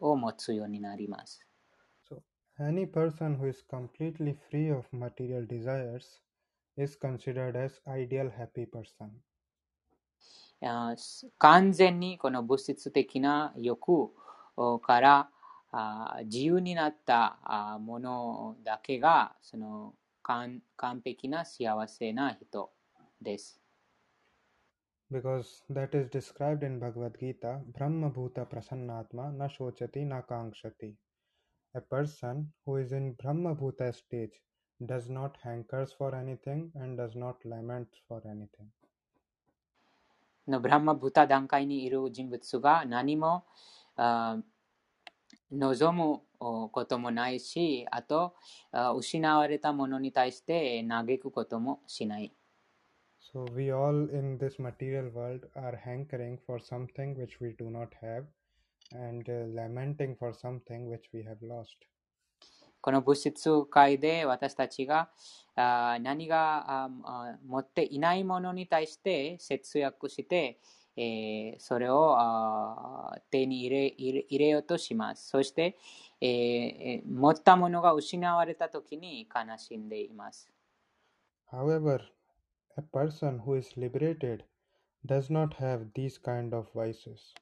[0.00, 1.40] を持つようになります。
[2.08, 2.20] So,
[2.58, 6.20] any person who is completely free of material desires
[6.76, 9.10] is considered as ideal happy person.
[11.38, 14.12] 完全にこの物質的な欲お
[14.82, 15.30] から
[16.24, 22.70] 自由になったものだけがその完完璧な幸せな人
[23.20, 23.60] です。
[25.12, 30.94] Because that is described in Bhagavad Gita Brahma Bhuta Prasannatma na shochati na kangshati.
[31.74, 34.40] A person who is in Brahma Bhuta stage
[34.80, 38.68] does not hankers for anything and does not lament for anything.
[40.48, 43.44] のブランマブタ段階にいる人物が何も
[43.96, 48.34] 望むおこともないし、あと
[48.72, 52.32] あ失われたものに対して嘆くこともしない。
[53.34, 58.24] So, we all in this material world are hankering for something which we do not have
[58.92, 61.76] and uh, lamenting for something which we have lost.
[62.80, 65.10] この物質界で私たちが
[65.56, 66.88] 何が
[67.44, 70.60] 持っていないものに対して節約して、
[70.96, 75.28] えーそれをあー手に入れ入れ入れようとします。
[75.28, 75.76] そして、
[76.20, 80.50] えーえー持ったものが失われた時に悲しんでいます。
[81.52, 82.00] However,
[82.76, 84.44] a person who is liberated
[85.06, 87.34] does not have these kind of vices.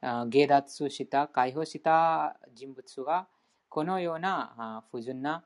[0.00, 3.28] 下脱した、解放した人物が
[3.68, 5.44] このような不純な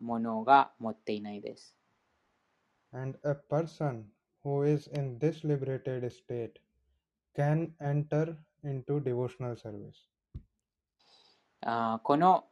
[0.00, 1.74] ものが持っていないです。
[2.92, 4.04] And a person
[4.43, 6.59] who is in this liberated state
[7.35, 10.09] can enter into devotional service.
[11.65, 12.45] あーこの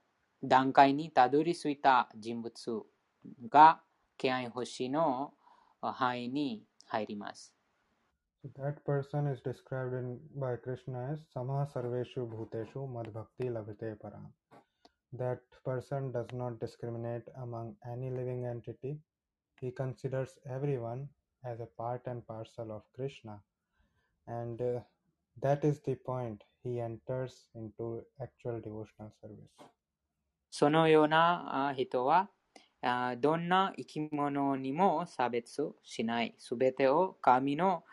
[0.44, 2.84] 段階にたどり着いた人物
[3.50, 3.82] が
[4.18, 5.34] 敬愛星の
[5.82, 7.54] 範囲に入ります。
[8.58, 14.32] That person is described in, by Krishna as Samah Sarveshu Bhuteshu Madbhakti Labhite Param.
[15.14, 18.98] That person does not discriminate among any living entity.
[19.60, 21.10] He considers everyone
[21.47, 23.41] as a part and parcel of Krishna.
[24.27, 24.81] And uh,
[25.41, 26.43] that is the point.
[26.65, 29.51] He enters into actual devotional service.
[30.51, 32.31] そのような人は、
[33.21, 36.35] どんな生き物にも差別しない。
[36.39, 37.85] すべてを神の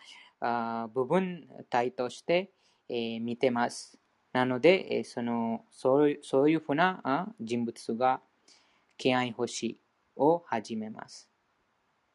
[0.93, 2.51] 部分体として、
[2.89, 3.99] 見てます。
[4.31, 8.21] なので、そのそういうそういうふうな人物が
[8.97, 9.79] 敬愛欲し
[10.15, 11.32] を始めます。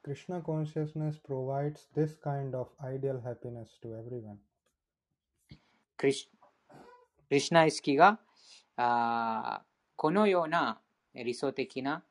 [0.08, 4.38] Krishna consciousness provides this kind of ideal happiness to everyone.
[5.96, 6.30] クリシ
[7.30, 8.20] クリシュナ意識が
[8.76, 9.66] あー
[9.96, 10.82] このような
[11.16, 12.04] 理想的な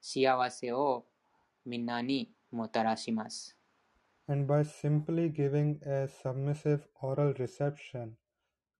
[0.00, 1.06] 幸せを
[1.64, 3.56] みんなにもたらします。
[4.28, 8.16] And by simply giving a submissive oral reception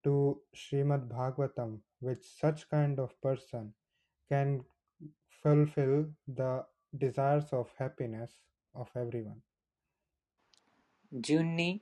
[0.05, 3.73] to Srimad Bhagavatam, which such kind of person
[4.29, 4.63] can
[5.43, 6.65] fulfill the
[6.97, 8.43] desires of happiness
[8.76, 9.36] of everyone.
[11.12, 11.82] 順に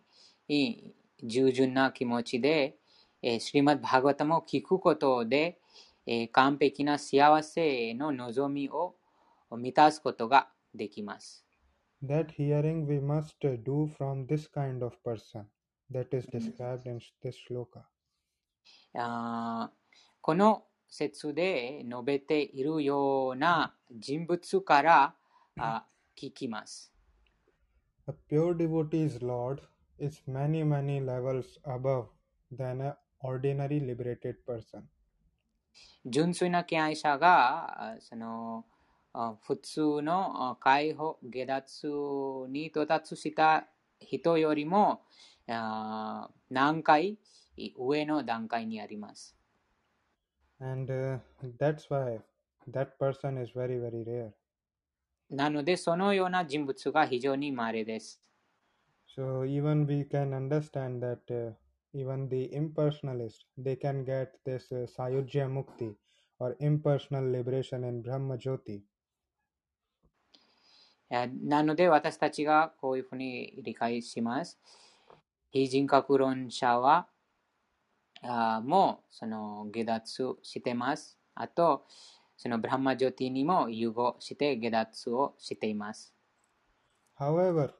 [1.24, 2.78] 従順な気持ちで、
[3.22, 5.60] えー、シリマッバーガタムを聞くことで、
[6.06, 8.96] えー完璧な幸せへの望みを
[9.52, 11.46] 満たすことができます。
[12.04, 15.46] That hearing we must uh, do from this kind of person
[15.92, 17.84] that is described in this shloka.
[20.22, 25.16] この説で述べているような人物から
[25.58, 25.86] あ
[26.16, 26.92] 聞きます。
[28.08, 29.62] A pure devotee's Lord
[29.98, 32.08] is many, many levels above
[32.52, 34.84] than an ordinary liberated person.
[36.06, 38.66] 純粋な敬愛者があその
[39.14, 41.88] あ普通のあ解放下脱
[42.50, 43.68] に到達した
[44.00, 45.02] 人よりも
[45.48, 47.18] あ何回
[47.78, 49.36] 上の段階にあります。
[50.60, 51.20] And uh,
[51.58, 52.22] that's why
[52.72, 54.32] that person is very, very rare.
[55.34, 58.22] なので、そのような人物が非常に稀です。
[59.16, 61.54] So even we can understand that uh,
[61.94, 65.96] even the impersonalist, they can get this uh, Sayujya Mukti
[66.40, 68.82] or impersonal liberation in Brahma Jyoti.
[71.10, 74.60] えーなので、私たちがこういうふうに理解します。
[75.52, 77.08] 非人格論者は、
[78.22, 81.18] あーもうその下脱してます。
[81.36, 81.86] あと、
[82.44, 86.14] そのブラハマジョティにも融合して下脱をしています。
[87.18, 87.72] However,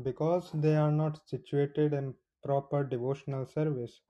[0.00, 4.00] because they are not situated in proper devotional service,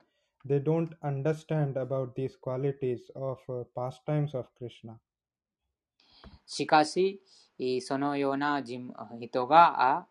[0.46, 4.98] they don't understand about these qualities of uh, pastimes of Krishna.
[6.44, 7.22] しかし、
[7.58, 10.06] えーそのような人人が、あ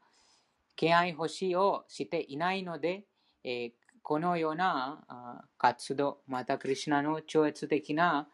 [0.76, 3.06] 敬愛欲しをしていないので、
[3.44, 3.72] えー
[4.02, 8.28] このようなあ活動、またクリシュナの超越的な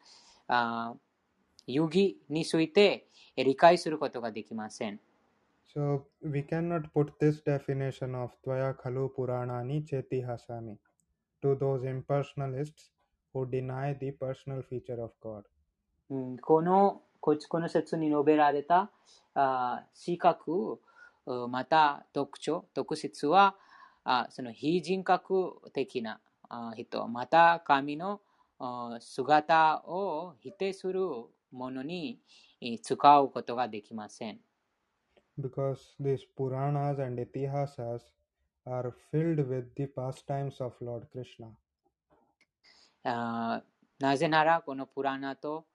[0.47, 0.95] あ
[1.67, 4.99] 遊戯についてえー理解することができません。
[5.75, 10.77] So we cannot put this definition of Tvaya Khalu Puranani Chetihasami
[11.41, 12.89] to those impersonalists
[13.33, 15.43] who deny the personal feature of God.
[16.09, 18.89] うんこのここの説に述べられた
[19.35, 20.79] あ資格、
[21.25, 23.55] うまた特徴、特質は
[24.03, 28.21] あその非人格的なあ人、また神の
[28.57, 31.01] あ姿を否定する
[31.51, 32.19] ものに
[32.61, 34.39] え使うことができません。
[35.39, 38.01] Because these Puranas and Itihasas
[38.65, 41.49] are filled with the pastimes of Lord Krishna.
[43.03, 43.61] あ
[43.99, 45.65] なぜならこのプラナと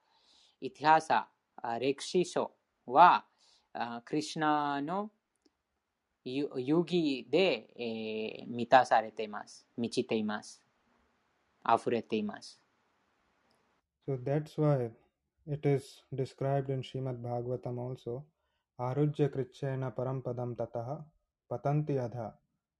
[0.61, 1.27] イティハサ、
[1.57, 2.51] あ歴史書
[2.85, 3.25] は
[3.73, 5.09] あクリシュナの
[6.25, 9.65] 遊遊戯で、えー満たされています。
[9.77, 10.61] 満ちています。
[11.67, 12.59] 溢れています。
[14.07, 14.91] So that's why
[15.45, 18.23] it is described in Srimad Bhagavatam also
[18.79, 21.03] Arujya Krichena Parampadam Tataha
[21.51, 22.31] Patanti Adha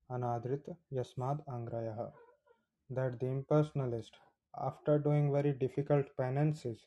[0.10, 2.12] Anadrit Yasmad Angrayaha.
[2.90, 4.12] That the impersonalist,
[4.62, 6.86] after doing very difficult penances,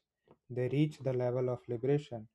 [0.49, 2.27] they reach the level of liberation.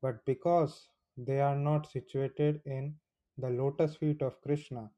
[0.00, 2.94] But because they are not situated in
[3.38, 4.90] the lotus feet of Krishna,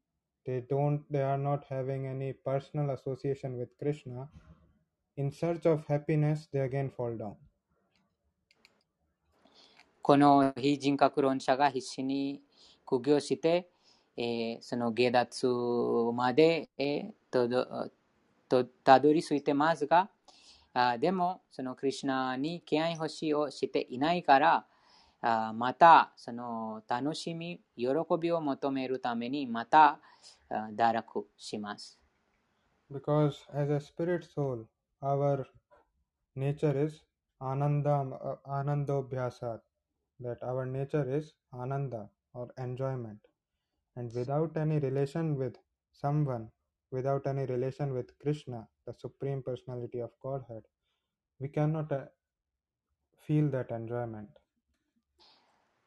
[0.44, 4.28] they don't they are not having any personal association with Krishna,
[5.16, 7.36] in search of happiness they again fall down.
[10.08, 12.40] この非人格論者が必死に
[12.86, 13.68] 苦行して、
[14.16, 15.46] えーその下脱
[16.14, 17.90] まで、えーとど
[18.48, 20.08] とたどり着いてますが、
[20.72, 24.66] あでもそのクリュナに敬愛欲しいをしていないから、
[25.20, 30.00] あまたその楽しみ、喜びを求めるために、また
[30.50, 32.00] 堕落します。
[32.90, 34.64] Because as a spirit soul,
[35.02, 35.44] our
[36.34, 37.04] nature is
[37.42, 39.67] ananda, uh, anandobhyasat.
[40.19, 43.19] That our nature is ananda or enjoyment.
[43.95, 45.57] And without any relation with
[45.91, 46.49] someone,
[46.91, 50.63] without any relation with Krishna, the Supreme Personality of Godhead,
[51.39, 52.05] we cannot uh,
[53.27, 54.29] feel that enjoyment.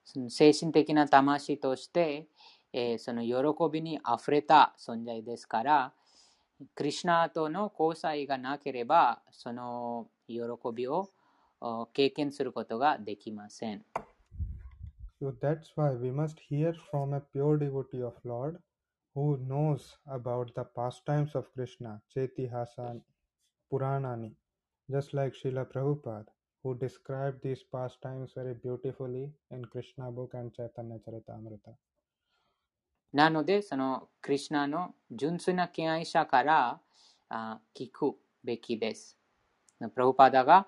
[0.05, 2.29] その精神的な魂として、
[2.73, 5.93] えーその喜びにあふれた存在ですから、
[6.75, 10.37] クリシュナとの交際がなければ、その喜
[10.73, 11.11] びを
[11.61, 13.85] お経験することができません。
[15.21, 18.59] So that's why we must hear from a pure devotee of Lord
[19.15, 23.01] who knows about the pastimes of Krishna, Chetihasani,
[23.73, 24.33] Puranani,
[24.91, 26.27] just like Srila Prabhupada,
[26.63, 31.75] who described these pastimes very beautifully in Krishna book and Chaitanya Charitamrita.
[33.13, 36.81] なので、そのクリシュナの純粋な敬愛者から
[37.31, 39.17] あ聞くべきです。
[39.79, 40.67] プラブパダが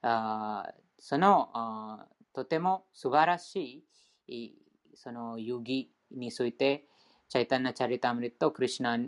[0.00, 2.06] あそのあ
[2.37, 3.83] とても素晴らし
[4.27, 4.53] いい
[4.93, 6.85] その遊戯について、
[7.29, 9.07] チャイタンナ・チャリタムリとクリシュナの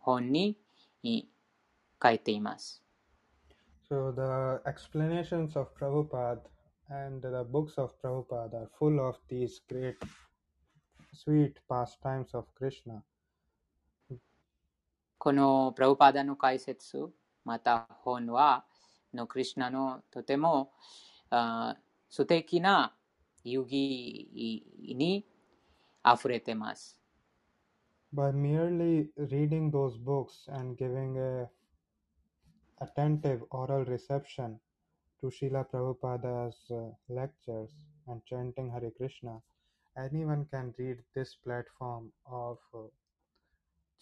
[0.00, 0.56] 本に
[1.02, 1.24] い
[2.02, 2.82] 書いています。
[3.90, 6.40] So the explanations of Prabhupada
[6.88, 9.98] and the books of Prabhupada are full of these great
[11.12, 13.02] sweet pastimes of Krishna.
[15.18, 17.06] このプラブパダの解説、
[17.44, 18.64] また本は、
[19.12, 20.72] のクリシュナのとても
[21.28, 21.76] あ
[22.09, 22.95] 素敵な
[23.43, 25.25] 遊戯に
[26.05, 26.97] 溢れてます。
[28.13, 31.49] By merely reading those books and giving a
[32.81, 34.59] attentive oral reception
[35.21, 37.69] to Srila Prabhupada's uh, lectures
[38.07, 39.39] and chanting Hare Krishna,
[39.97, 42.79] anyone can read this platform of uh,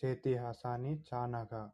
[0.02, 1.72] Cheti Hasani Chanaga.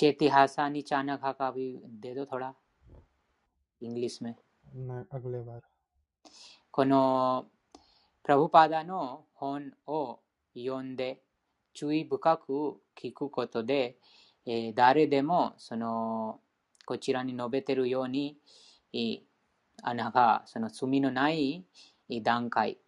[0.00, 2.54] チェティハサニチャナカカビデドトラ。
[3.82, 4.34] イングリスメ
[6.70, 7.44] この
[8.22, 10.20] プラブパダの本を
[10.56, 11.20] 読んで
[11.74, 13.98] 注意深く聞くことで、
[14.46, 16.40] えー、誰でもその
[16.86, 18.38] こちらに述べているように
[19.82, 21.66] アナたその罪のない
[22.22, 22.78] 段階、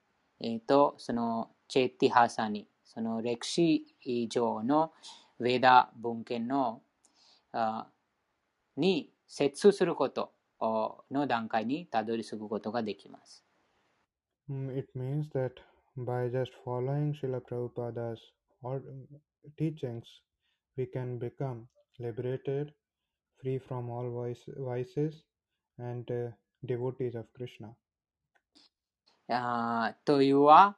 [0.41, 3.85] えー、とそのチェティハサニその歴史
[4.31, 4.93] 上の
[5.41, 6.81] ウェダ文献の
[8.77, 13.45] に接すすることおの段階にたどり着くことができます。
[14.49, 15.55] Mm, It means that
[15.97, 18.20] by just following Srila Prabhupada's
[19.59, 20.05] teachings,
[20.77, 21.69] we can become
[21.99, 22.73] liberated,
[23.41, 25.24] free from all vice, vices,
[25.79, 26.31] and uh,
[26.65, 27.74] devotees of Krishna.
[30.05, 30.77] というは、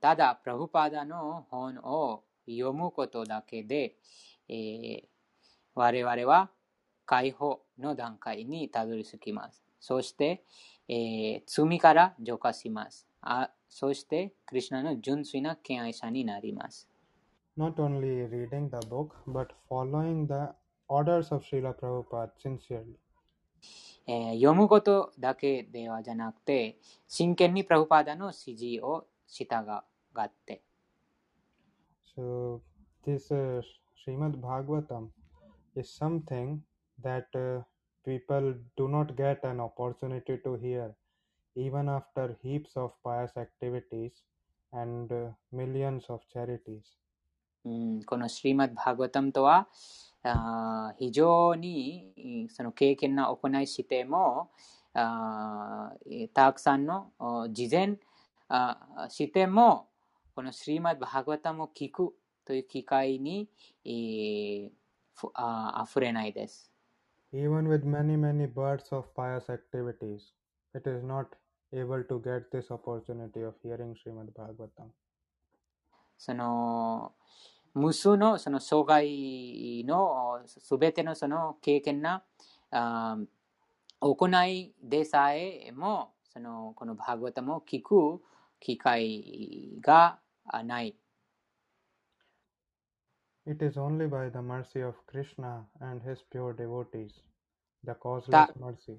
[0.00, 3.96] ただ、プラブパダの本を読むことだけで、
[4.48, 5.11] えー
[5.74, 6.50] 我々は
[7.06, 9.62] 解放の段階にたどり着きます。
[9.80, 10.44] そして、
[10.88, 13.06] えー罪から浄化します。
[13.20, 16.88] あそして、クリシュナの純粋な敬愛者になります。
[17.56, 20.54] Not only reading the book, but following the
[20.88, 22.96] orders of Srila Prabhupada sincerely.
[24.06, 26.78] えー読むことだけではじゃなくて、
[27.08, 30.62] 真剣にプラブパダの指示を従って、
[32.14, 32.60] So,
[33.06, 33.62] this uh,
[34.04, 35.08] Srimad Bhagavatam
[35.76, 36.60] is something
[37.02, 37.62] that uh,
[38.04, 40.94] people do not get an opportunity to hear
[41.54, 44.12] even after heaps of pious activities
[44.72, 46.98] and uh, millions of charities.
[47.64, 49.68] うん、このシリマッド・バーガタムとは
[50.24, 54.50] あ非常にその経験な行いしても
[54.94, 55.92] あ
[56.34, 57.12] たくさんの
[57.50, 57.98] 事前
[58.48, 59.88] あしても
[60.34, 62.12] このシリマッド・バーガタムを聞く
[62.44, 63.48] という機会に、
[63.84, 64.81] えー
[65.34, 66.70] あ溢れないです。
[67.32, 70.34] Even with many, many births of pious activities,
[70.74, 71.26] it is not
[71.72, 74.90] able to get this opportunity of hearing Srimad Bhagavatam.
[76.18, 77.14] その
[77.74, 82.22] 無数のその障害のすべてのその経験な
[82.70, 83.16] あ
[84.00, 88.22] 行いでさえもそのこのバーガタムを聞く
[88.60, 90.18] 機会が
[90.64, 90.96] ない。
[93.46, 97.12] It is only by the mercy of Krishna and his pure devotees,
[97.84, 98.98] the causeless Ta- mercy,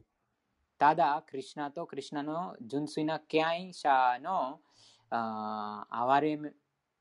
[0.78, 4.60] ただ、クリシュナとクリシュナの純粋な敬愛者の
[5.10, 6.50] あ哀れみ、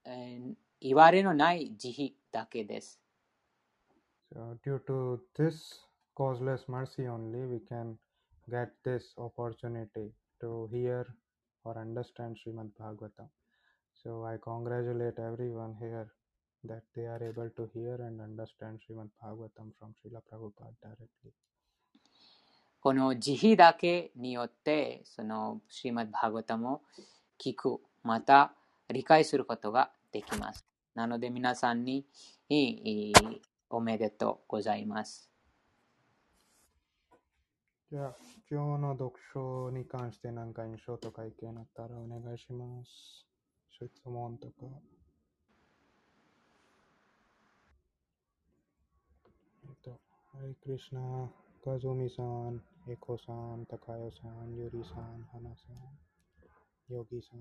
[0.04, 0.54] えー
[0.84, 3.00] 言われのない慈悲だけです。
[4.34, 5.80] So, due to this
[6.16, 7.96] causeless mercy only, we can
[8.50, 10.10] get this opportunity
[10.40, 11.06] to hear
[11.64, 13.28] or understand Srimad Bhagavatam.
[13.94, 16.08] So I congratulate everyone here
[16.64, 21.32] that they are able to hear and understand Srimad Bhagavatam from Srila Prabhupada directly.
[22.82, 26.82] この慈悲だけによって、その、シーマッバーガタも
[27.38, 28.54] 聞く、また
[28.92, 30.66] 理解することができます。
[30.96, 32.04] なので皆さんに、
[32.48, 33.12] いい
[33.70, 35.30] おめでとうございます。
[37.92, 38.16] じゃあ、
[38.50, 43.24] 今日の読書に関して何か印象とか意見あったらお願いします。
[43.70, 44.52] 質問とか。
[49.64, 50.00] えっと、
[50.42, 51.30] ハリクリシナ、
[51.64, 52.60] カズミさん、
[52.90, 57.38] エコさん、タカヨさん、ユリさん、ハナさん、ヨギさん。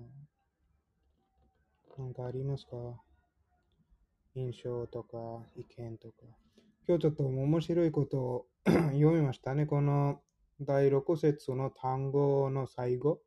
[2.00, 2.76] なんかありますか？
[4.36, 5.18] 印象とか
[5.56, 6.14] 意見とか。
[6.86, 9.66] 今日ちょっと面白いことを 読みましたね。
[9.66, 10.22] この
[10.60, 13.20] 第6節の単語の最後、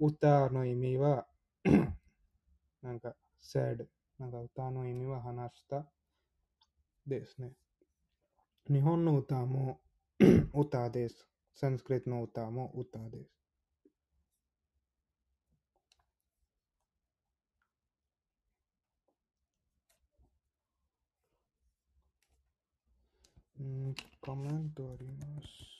[0.00, 1.28] 歌の意味は、
[2.82, 3.86] なんか said、
[4.18, 5.86] なんか歌の意味は話した
[7.06, 7.52] ですね。
[8.70, 9.78] 日本の歌も
[10.54, 11.26] 歌です。
[11.54, 13.44] サンスクリットの歌も歌です。
[23.62, 25.74] ん、コメントあります。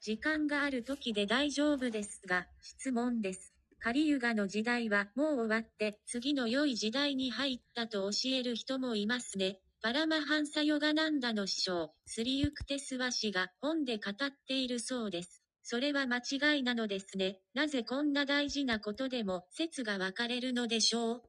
[0.00, 3.55] 時間がある時で大丈夫ですが、質問です。
[3.86, 9.60] カリユガの時代はもう終わって次の良い時代に入ったと教える人もいますね。
[9.80, 14.14] パラマハンサヨガナンダの師匠、スリユクテスワ氏が本で語っ
[14.48, 15.44] ているそうです。
[15.62, 17.38] それは間違いなのですね。
[17.54, 21.22] なぜこんな大事なことでも説が分かれるのでしょう？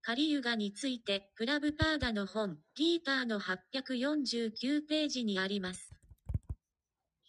[0.00, 5.90] カリユガについて、プラブパーダの本、ギーターの849ページにあります。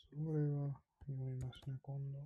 [0.10, 0.72] それは
[1.10, 2.20] 読みますね、今度。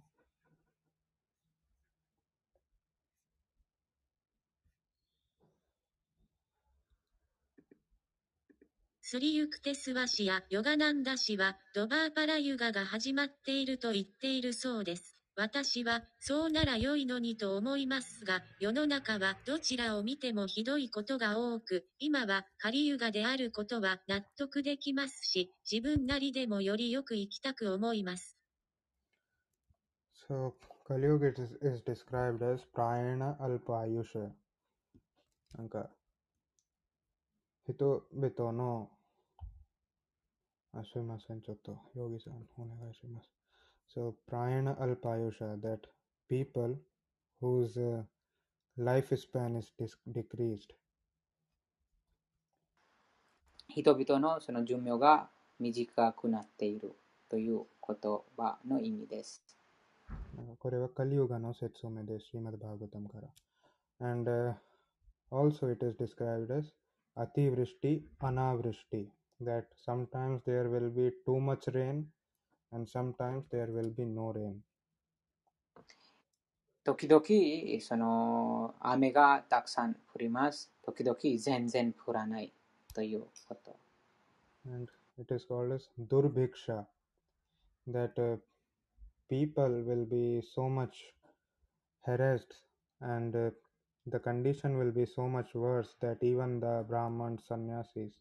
[9.09, 15.15] スリユクテスワ氏やヨガナンダ氏はドバーパラユガが始まっていると言っているそうです。
[15.37, 28.35] 私はそうなら良いのにと思いますが、世の中はどちらを見てもひどいことが多く、今はカリユガであることは納得できますし、自分なりでもよりよく生きたく思います。
[30.27, 30.51] So,
[30.85, 34.31] Kali Yuga is, is described as Prayana Alpayusha.
[35.57, 35.89] なんか、
[37.69, 38.89] 人々の、
[40.79, 43.31] あ、すいません、ちょっと、ヨギさん、お願いします。
[43.87, 45.79] So, Prayana Alpayusha, that
[46.29, 46.77] people
[47.41, 48.03] whose uh,
[48.77, 49.71] lifespan is
[50.07, 50.75] decreased.
[53.69, 55.29] 人々のその寿命が
[55.59, 56.93] 短くなっている
[57.29, 57.97] という言
[58.37, 59.43] 葉の意味です。
[60.59, 62.27] これはカリユガの説明です。
[62.27, 63.27] シーマドバーガタムから。
[64.07, 64.53] And、uh,
[65.31, 66.71] also it is described as
[67.17, 69.07] Ativrishti, Anavrishti.
[69.40, 72.06] That sometimes there will be too much rain
[72.72, 74.62] and sometimes there will be no rain.
[76.84, 80.72] 時々、その雨がたくさん降ります。
[80.82, 82.52] 時々全然降らない
[82.92, 83.76] ということ。
[84.66, 84.88] And
[85.18, 86.84] it is called as Durbhiksha.
[87.88, 88.38] That uh,
[89.28, 91.14] people will be so much
[92.04, 92.62] harassed
[93.00, 93.50] and uh,
[94.06, 98.12] the condition will be so much worse that even the Brahman sannyasis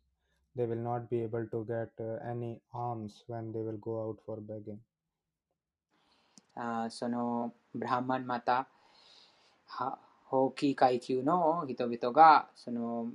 [0.55, 4.19] they will not be able to get uh, any alms when they will go out
[4.25, 4.79] for begging.
[6.53, 8.67] あーそのブラハマンまた
[9.65, 13.07] は法規階級の人々がその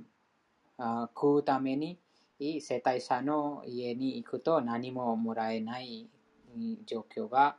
[0.77, 1.99] あー食うために
[2.39, 6.09] 世帯者の家に行くと何ももらえない
[6.55, 7.57] うん状況が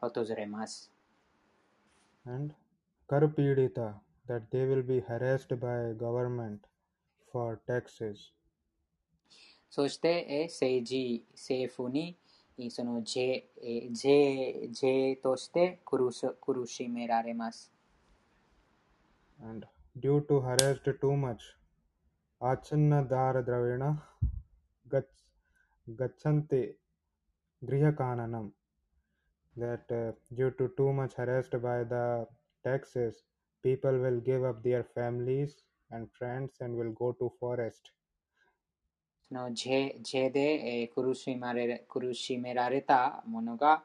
[0.00, 0.90] 訪れます。
[2.26, 2.54] And
[3.08, 3.94] Karpidita
[4.26, 6.60] that they will be harassed by government
[7.30, 8.32] for taxes.
[9.69, 12.17] そして、え政治、政府に
[12.69, 13.49] その税
[13.91, 17.71] 税税として苦し苦しめられます。
[19.41, 19.65] And
[19.97, 21.37] due to harassed too much,
[22.41, 23.83] आच्छन्नदारद्रवेण
[24.91, 25.07] गच्छ
[25.99, 26.61] गच्छन्ते
[27.63, 28.51] गृहकाननम्
[29.57, 32.27] that uh, due to too much harassed by the
[32.63, 33.23] taxes
[33.61, 37.91] people will give up their families and friends and will go to forest
[39.31, 43.83] no jede e kurushimerareta mono ga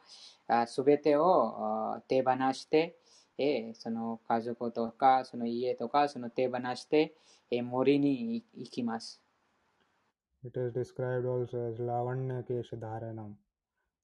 [0.66, 2.94] subete o te banashite
[3.38, 7.14] えその家族とかその家とかその手放して、
[7.50, 9.20] え森に行きます。
[10.44, 13.34] It is described also as Lavanya Keshadharanam,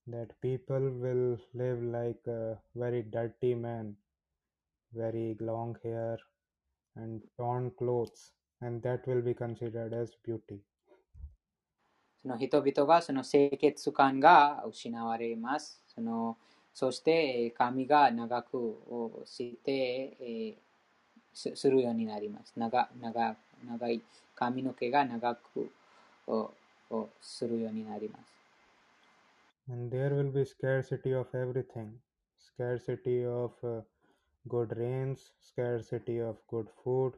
[0.09, 3.95] that people will live like a very dirty man,
[4.95, 6.19] very long hair
[6.97, 10.61] and torn clothes, and that will be considered as beauty.
[12.23, 15.83] その人々がその清潔感が失われます。
[15.95, 16.37] その
[16.73, 17.11] そして
[17.45, 20.55] えー髪が長くおして、えー
[21.33, 22.53] すするようになります。
[22.57, 23.37] 長長
[23.67, 24.03] 長い
[24.35, 25.71] 髪の毛が長く
[26.27, 26.51] お
[26.91, 28.31] おするようになります。
[29.71, 32.01] And there will be scarcity of everything
[32.61, 33.81] scarcity of uh,
[34.49, 37.13] good rains, scarcity of good food,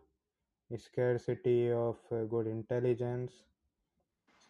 [0.76, 3.32] scarcity of uh, good intelligence,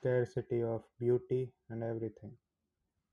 [0.03, 2.33] scarcity of beauty, and everything.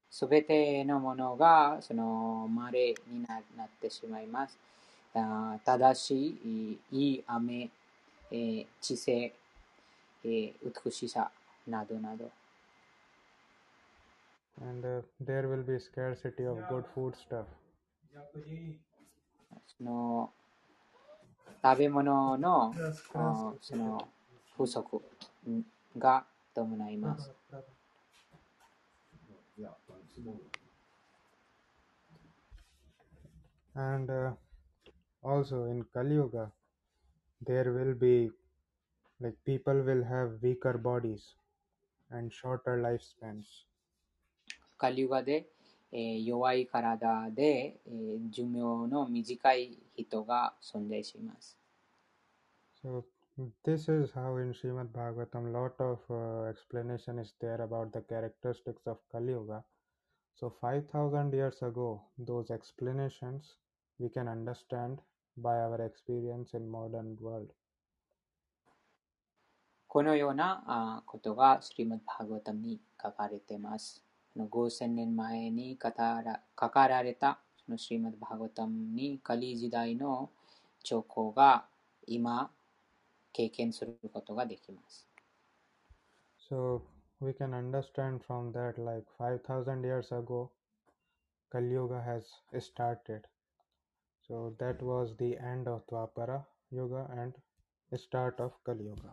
[0.09, 4.57] すべてのものがその稀にななってしまいます。
[5.63, 7.69] 正しい、いい雨、
[8.31, 9.31] えー知性、
[10.23, 10.53] えー
[10.83, 11.29] 美しさ
[11.67, 12.31] などなど。
[14.61, 17.45] And uh, there will be scarcity of good food stuff.
[19.77, 20.31] その
[21.63, 22.73] 食べ物の
[23.13, 24.07] あその
[24.57, 25.01] 不足
[25.97, 26.25] が
[26.65, 27.31] 伴います。
[33.75, 34.33] And uh,
[35.23, 36.51] also in Kali Yuga,
[37.45, 38.31] there will be
[39.21, 41.35] like people will have weaker bodies
[42.11, 43.65] and shorter lifespans.
[44.77, 45.45] カリュガで、
[45.91, 51.57] えー弱い体で、えー寿命の短い人が存在します。
[52.81, 53.03] So
[53.64, 58.82] this is how in Srimad Bhagavatam lot of uh, explanation is there about the characteristics
[58.86, 59.64] of Kali Yuga.
[60.36, 63.56] So 5000 years ago, those explanations
[63.98, 65.00] we can understand
[65.36, 67.50] by our experience in modern world.
[69.88, 74.02] このようなあことがスリマッバーガワタムに書かれています。
[74.36, 80.30] あの5000年前に語ら書かられたそのスリマッバーガワタムにカリ時代の
[80.82, 81.64] 兆候が
[82.06, 82.50] 今
[83.32, 85.06] 経験することができます。
[86.50, 86.82] So
[87.20, 90.50] we can understand from that like 5000 years ago,
[91.50, 92.24] Kali Yuga has
[92.60, 93.22] started.
[94.28, 97.34] So that was the end of Dwapara Yuga and
[97.96, 99.12] start of Kali Yuga.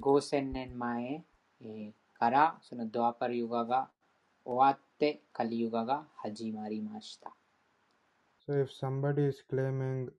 [0.00, 1.24] 5000年前、
[1.60, 1.92] えー
[2.22, 3.88] からそのドアパルユガが
[4.44, 7.32] 終わってカリユガが始まりました。
[8.46, 10.12] So if somebody is claiming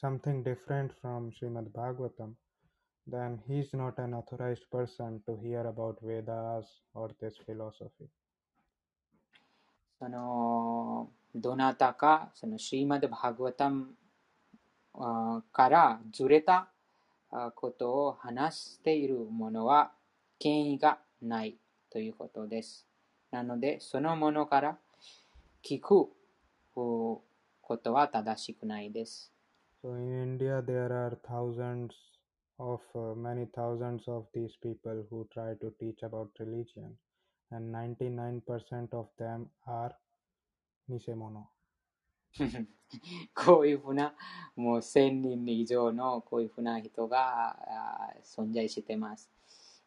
[0.00, 2.34] something different from Srimad Bhagavatam,
[3.06, 8.08] then he's not an authorized person to hear about Vedas or this philosophy.
[9.98, 13.94] そのどなたかそのシーマド・バグワタム
[15.52, 16.68] からずれた
[17.54, 19.92] ことを話している者は
[20.38, 21.56] 権威がない
[21.90, 22.86] ということです。
[23.30, 24.78] なので、そのものから
[25.62, 26.08] 聞く
[26.74, 27.22] こ
[27.82, 29.32] とは正しくないです。
[29.81, 31.93] So in India, there are thousands
[32.59, 36.95] of uh, many thousands of these people who try to teach about religion,
[37.49, 39.91] and 99% of them are
[40.89, 41.47] Nisemono.
[43.33, 44.13] こういうふうな、
[44.55, 49.29] もう1000人以上のこういうふうな人があー存在してます。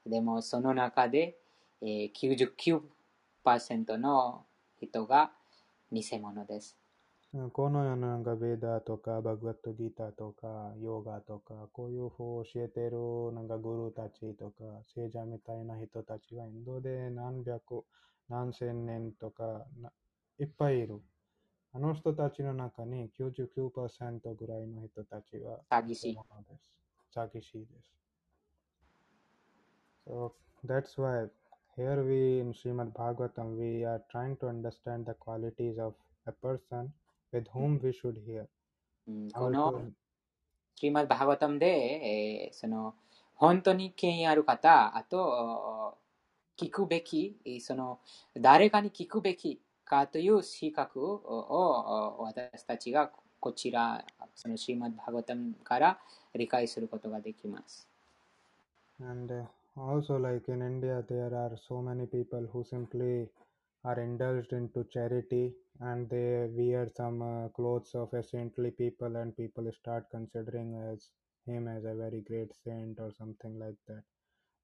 [0.05, 1.37] でもその中で、
[1.81, 2.83] えー、
[3.45, 4.45] 99%の
[4.81, 5.31] 人が
[5.93, 6.77] 偽物です。
[7.54, 14.64] この世のなんかベーダとかバグワットギーターとかヨガとかこういう方を教えてるなんかグルーたちとか
[14.96, 17.84] 聖者みたいな人たちがインドで何百
[18.30, 19.44] 何千年とか
[19.80, 19.92] な
[20.40, 21.02] いっぱいいる。
[21.72, 26.18] あの人たちの中に99%ぐらいの人たちは詐欺師。
[27.16, 27.94] 詐欺師です。
[30.08, 30.32] So
[30.66, 31.30] that's why
[31.78, 35.94] here we in Srimad Bhagavatam we are trying to understand the qualities of
[36.26, 36.92] a person
[37.32, 38.48] with whom we should hear.
[39.34, 39.82] この
[40.76, 42.96] スリマッバハガワタムで、えーその
[43.36, 45.98] 本当に権威ある方、あと
[46.58, 48.00] 聞くべき、えーその
[48.38, 54.04] 誰かに聞くべきかという資格をを私たちがこちら、
[54.36, 56.00] そのシーマッバハガワタムから
[56.36, 57.88] 理解することができます。
[59.02, 59.46] And uh,
[59.78, 63.30] also, like in India, there are so many people who simply
[63.85, 69.37] are indulged into charity and they wear some uh, clothes of a saintly people, and
[69.37, 71.11] people start considering as
[71.47, 74.03] him as a very great saint or something like that.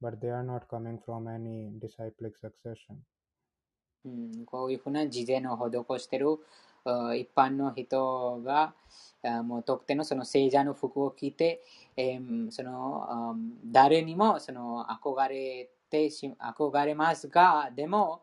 [0.00, 3.02] But they are not coming from any disciplic succession.
[4.02, 6.38] うん、こういうふうな事前を施している
[6.86, 8.72] あ一般の人が
[9.22, 11.62] あもう特定のその聖者の服を着て、
[11.94, 13.34] えーそのあ
[13.66, 18.22] 誰にもその憧れてし憧れますがでも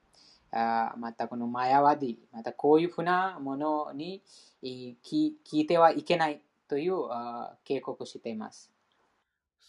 [0.51, 4.21] またこのマヤワディ、またこういうふうなものに
[4.63, 6.95] えー聞聞いてはいけないという
[7.63, 8.71] 警告しています。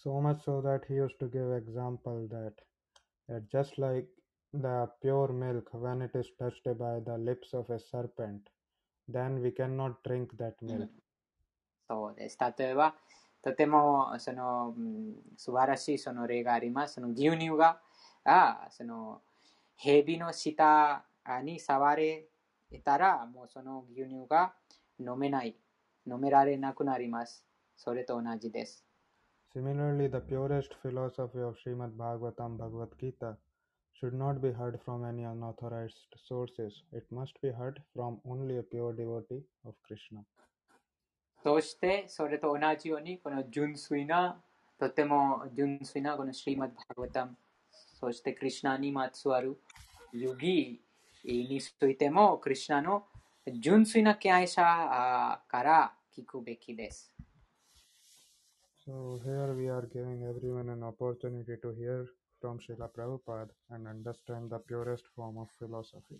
[0.05, 2.55] So much so that he used to give example that,
[3.29, 4.09] that just like
[4.53, 8.41] the pure milk when it is touched by the lips of a serpent,
[9.09, 10.89] then we cannot drink that milk.
[11.89, 12.37] そうです。
[12.59, 12.95] 例えば、
[13.43, 16.95] とてもその、うん素晴らしいその例があります。
[16.95, 17.81] その牛乳が、
[18.25, 19.21] あその
[19.78, 21.06] 蛇の舌
[21.44, 22.28] に触れ
[22.84, 24.54] たら、もうその牛乳が
[25.00, 25.56] 飲めない、
[26.06, 27.46] 飲められなくなります。
[27.76, 28.84] それと同じです。
[29.56, 33.38] Similarly, the purest philosophy of Srimad Bhagavatam Bhagavad Gita
[34.00, 35.96] should not be heard from any unauthorized
[36.28, 36.84] sources.
[36.92, 40.24] It must be heard from only a pure devotee of Krishna.
[41.44, 44.42] そして、それと同じように、この純粋な、
[44.80, 47.38] とても純粋なこのシリマッバーガバタム、
[48.03, 49.57] そしてクリシナにまつわる
[50.13, 50.81] 遊戯
[51.25, 53.05] についても、クリシナの
[53.61, 57.15] 純粋な敬愛者あから聞くべきです。
[58.85, 62.09] So, here we are giving everyone an opportunity to hear
[62.41, 66.19] from Srila Prabhupada and understand the purest form of philosophy.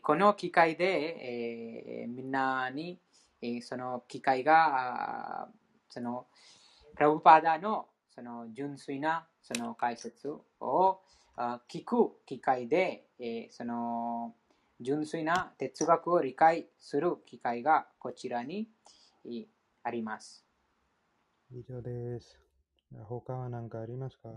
[0.00, 3.00] この機会で、えーみんなに、
[3.42, 5.48] えーその機会が、
[5.88, 6.28] その
[6.94, 11.00] プラブパーダのその純粋なその解説を
[11.36, 14.34] あ聞く機会で、えーその
[14.80, 18.68] 純粋な哲学を理解する機会がこちらに
[19.24, 19.46] えー
[19.82, 20.44] あります。
[21.52, 22.38] 以上です。
[23.08, 24.28] 他は何かありますか？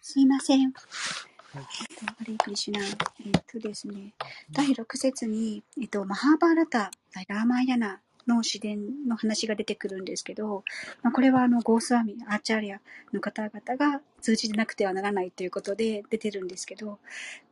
[0.00, 0.72] すいません。
[0.72, 2.80] はいえっと、ハレークリシュナ。
[2.84, 4.12] えっとですね、
[4.50, 6.90] 第6節に、えっと、マハーバーラタ、
[7.28, 10.62] ラーマーヤナの詩伝の話が出てくるんですけど、
[11.02, 12.80] まあ、これはあの、ゴースワミ、アーチャーリア
[13.12, 16.98] の方々が通じてなくてはならないということで出てるんですけど、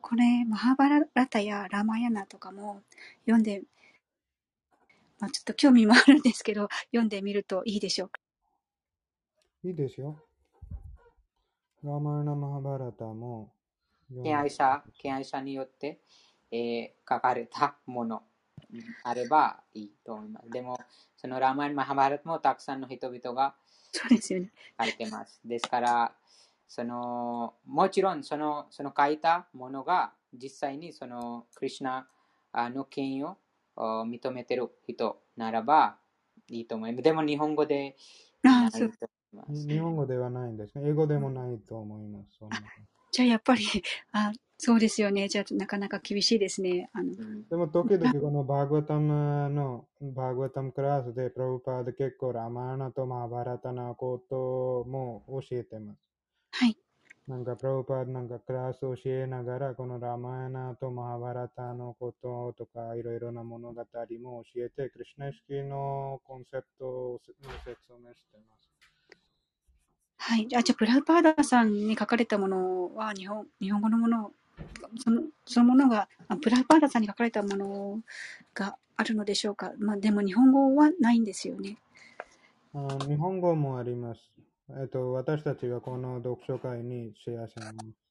[0.01, 2.83] これ、マハーバーラタやラーマーヤナとかも
[3.25, 3.63] 読んで、
[5.19, 8.21] まあ、ちょっと興味もあるんですけど、読んでみるといいでしょうか？
[9.65, 10.23] いいですよ。
[11.83, 13.51] ラーマヤナ・マハバラタも
[14.23, 16.01] 敬愛者、敬愛者によって、
[16.53, 18.36] えー書かれたものうん
[19.05, 20.51] あればいいと思います。
[20.51, 20.79] でも、
[21.17, 23.55] そのラーマン・マハバラトもたくさんの人々が。
[24.81, 25.41] 書いてます。
[25.45, 26.13] ですから、
[26.69, 32.07] そのもちろんそのその書いたものが実際にそのクリュナ
[32.53, 33.37] の権威を
[33.77, 35.97] 認めてる人ならば
[36.51, 37.03] いいと思います。
[37.03, 37.97] でも日本語で
[38.43, 38.91] ないと、思い
[39.33, 39.69] ます。
[39.69, 40.89] 日本語ではないんですね。
[40.89, 42.39] 英語でもないと思います。
[43.17, 43.65] じゃあやっぱり、
[44.13, 45.27] あ、そうですよね。
[45.29, 46.91] じゃあなかなか厳しいですね。
[46.93, 55.99] あの、うんでも時々このバーグワタムのバーグワタムクラスでプラブパーで結構ラマーナとマーバラタなことも教えてます。
[56.51, 56.77] はい。
[57.27, 63.81] なんかプラブパーなんかクラスを教えながらこのラマーナとマーバラタのこととかいろいろな物語
[64.21, 68.66] も教えてクリシュナ意識のコンセプトを説明してます。
[70.29, 70.49] はい。
[70.57, 74.33] あ、じゃあ、プラウパーダさんに書かれたものは、日本、日本語のもの、
[74.99, 78.01] その、そのものが、あプラウパーダさんに書かれたもの
[78.53, 79.73] があるのでしょうか。
[79.79, 81.79] まあ、でも日本語はないんですよね。
[82.75, 84.21] あ日本語もあります。
[84.71, 88.06] えっと、私たちはこの読書会にシェアします。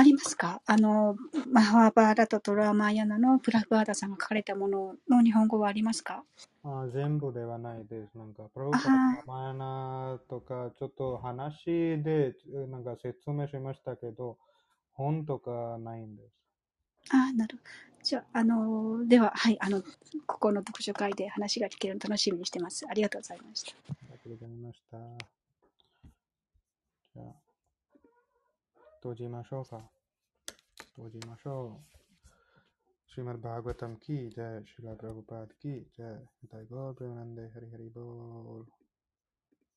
[0.00, 0.62] あ、ありますか？
[0.66, 1.16] あの、
[1.52, 6.24] マハーバーラトとラーマーヤナのプラウパーダーさんが書かれたものの日本語はありますか？
[6.64, 8.16] あ全部ではないです。
[8.16, 8.80] なんか、プロパー
[9.26, 11.64] マヤナとか、ちょっと話
[12.02, 14.38] でえなんか説明しましたけど、
[14.94, 16.28] 本とかないんです。
[17.12, 17.70] あ、なるほど。
[18.02, 19.82] じゃあ、あの、では、はい、あの、
[20.26, 22.86] ここの読書会で話が聞けるの楽しみにしてます。
[22.88, 23.72] ありがとうございました。
[23.90, 24.98] ありがとうございました。
[27.14, 27.34] じゃあ、
[28.99, 29.89] 閉じましょうか。
[30.95, 31.95] 閉じましょう。
[33.09, 38.78] श्रीमद् भागवतम की जय श्रीला प्रभुपाद की जय जय गौर प्रेमानंदे हरि हरि बोल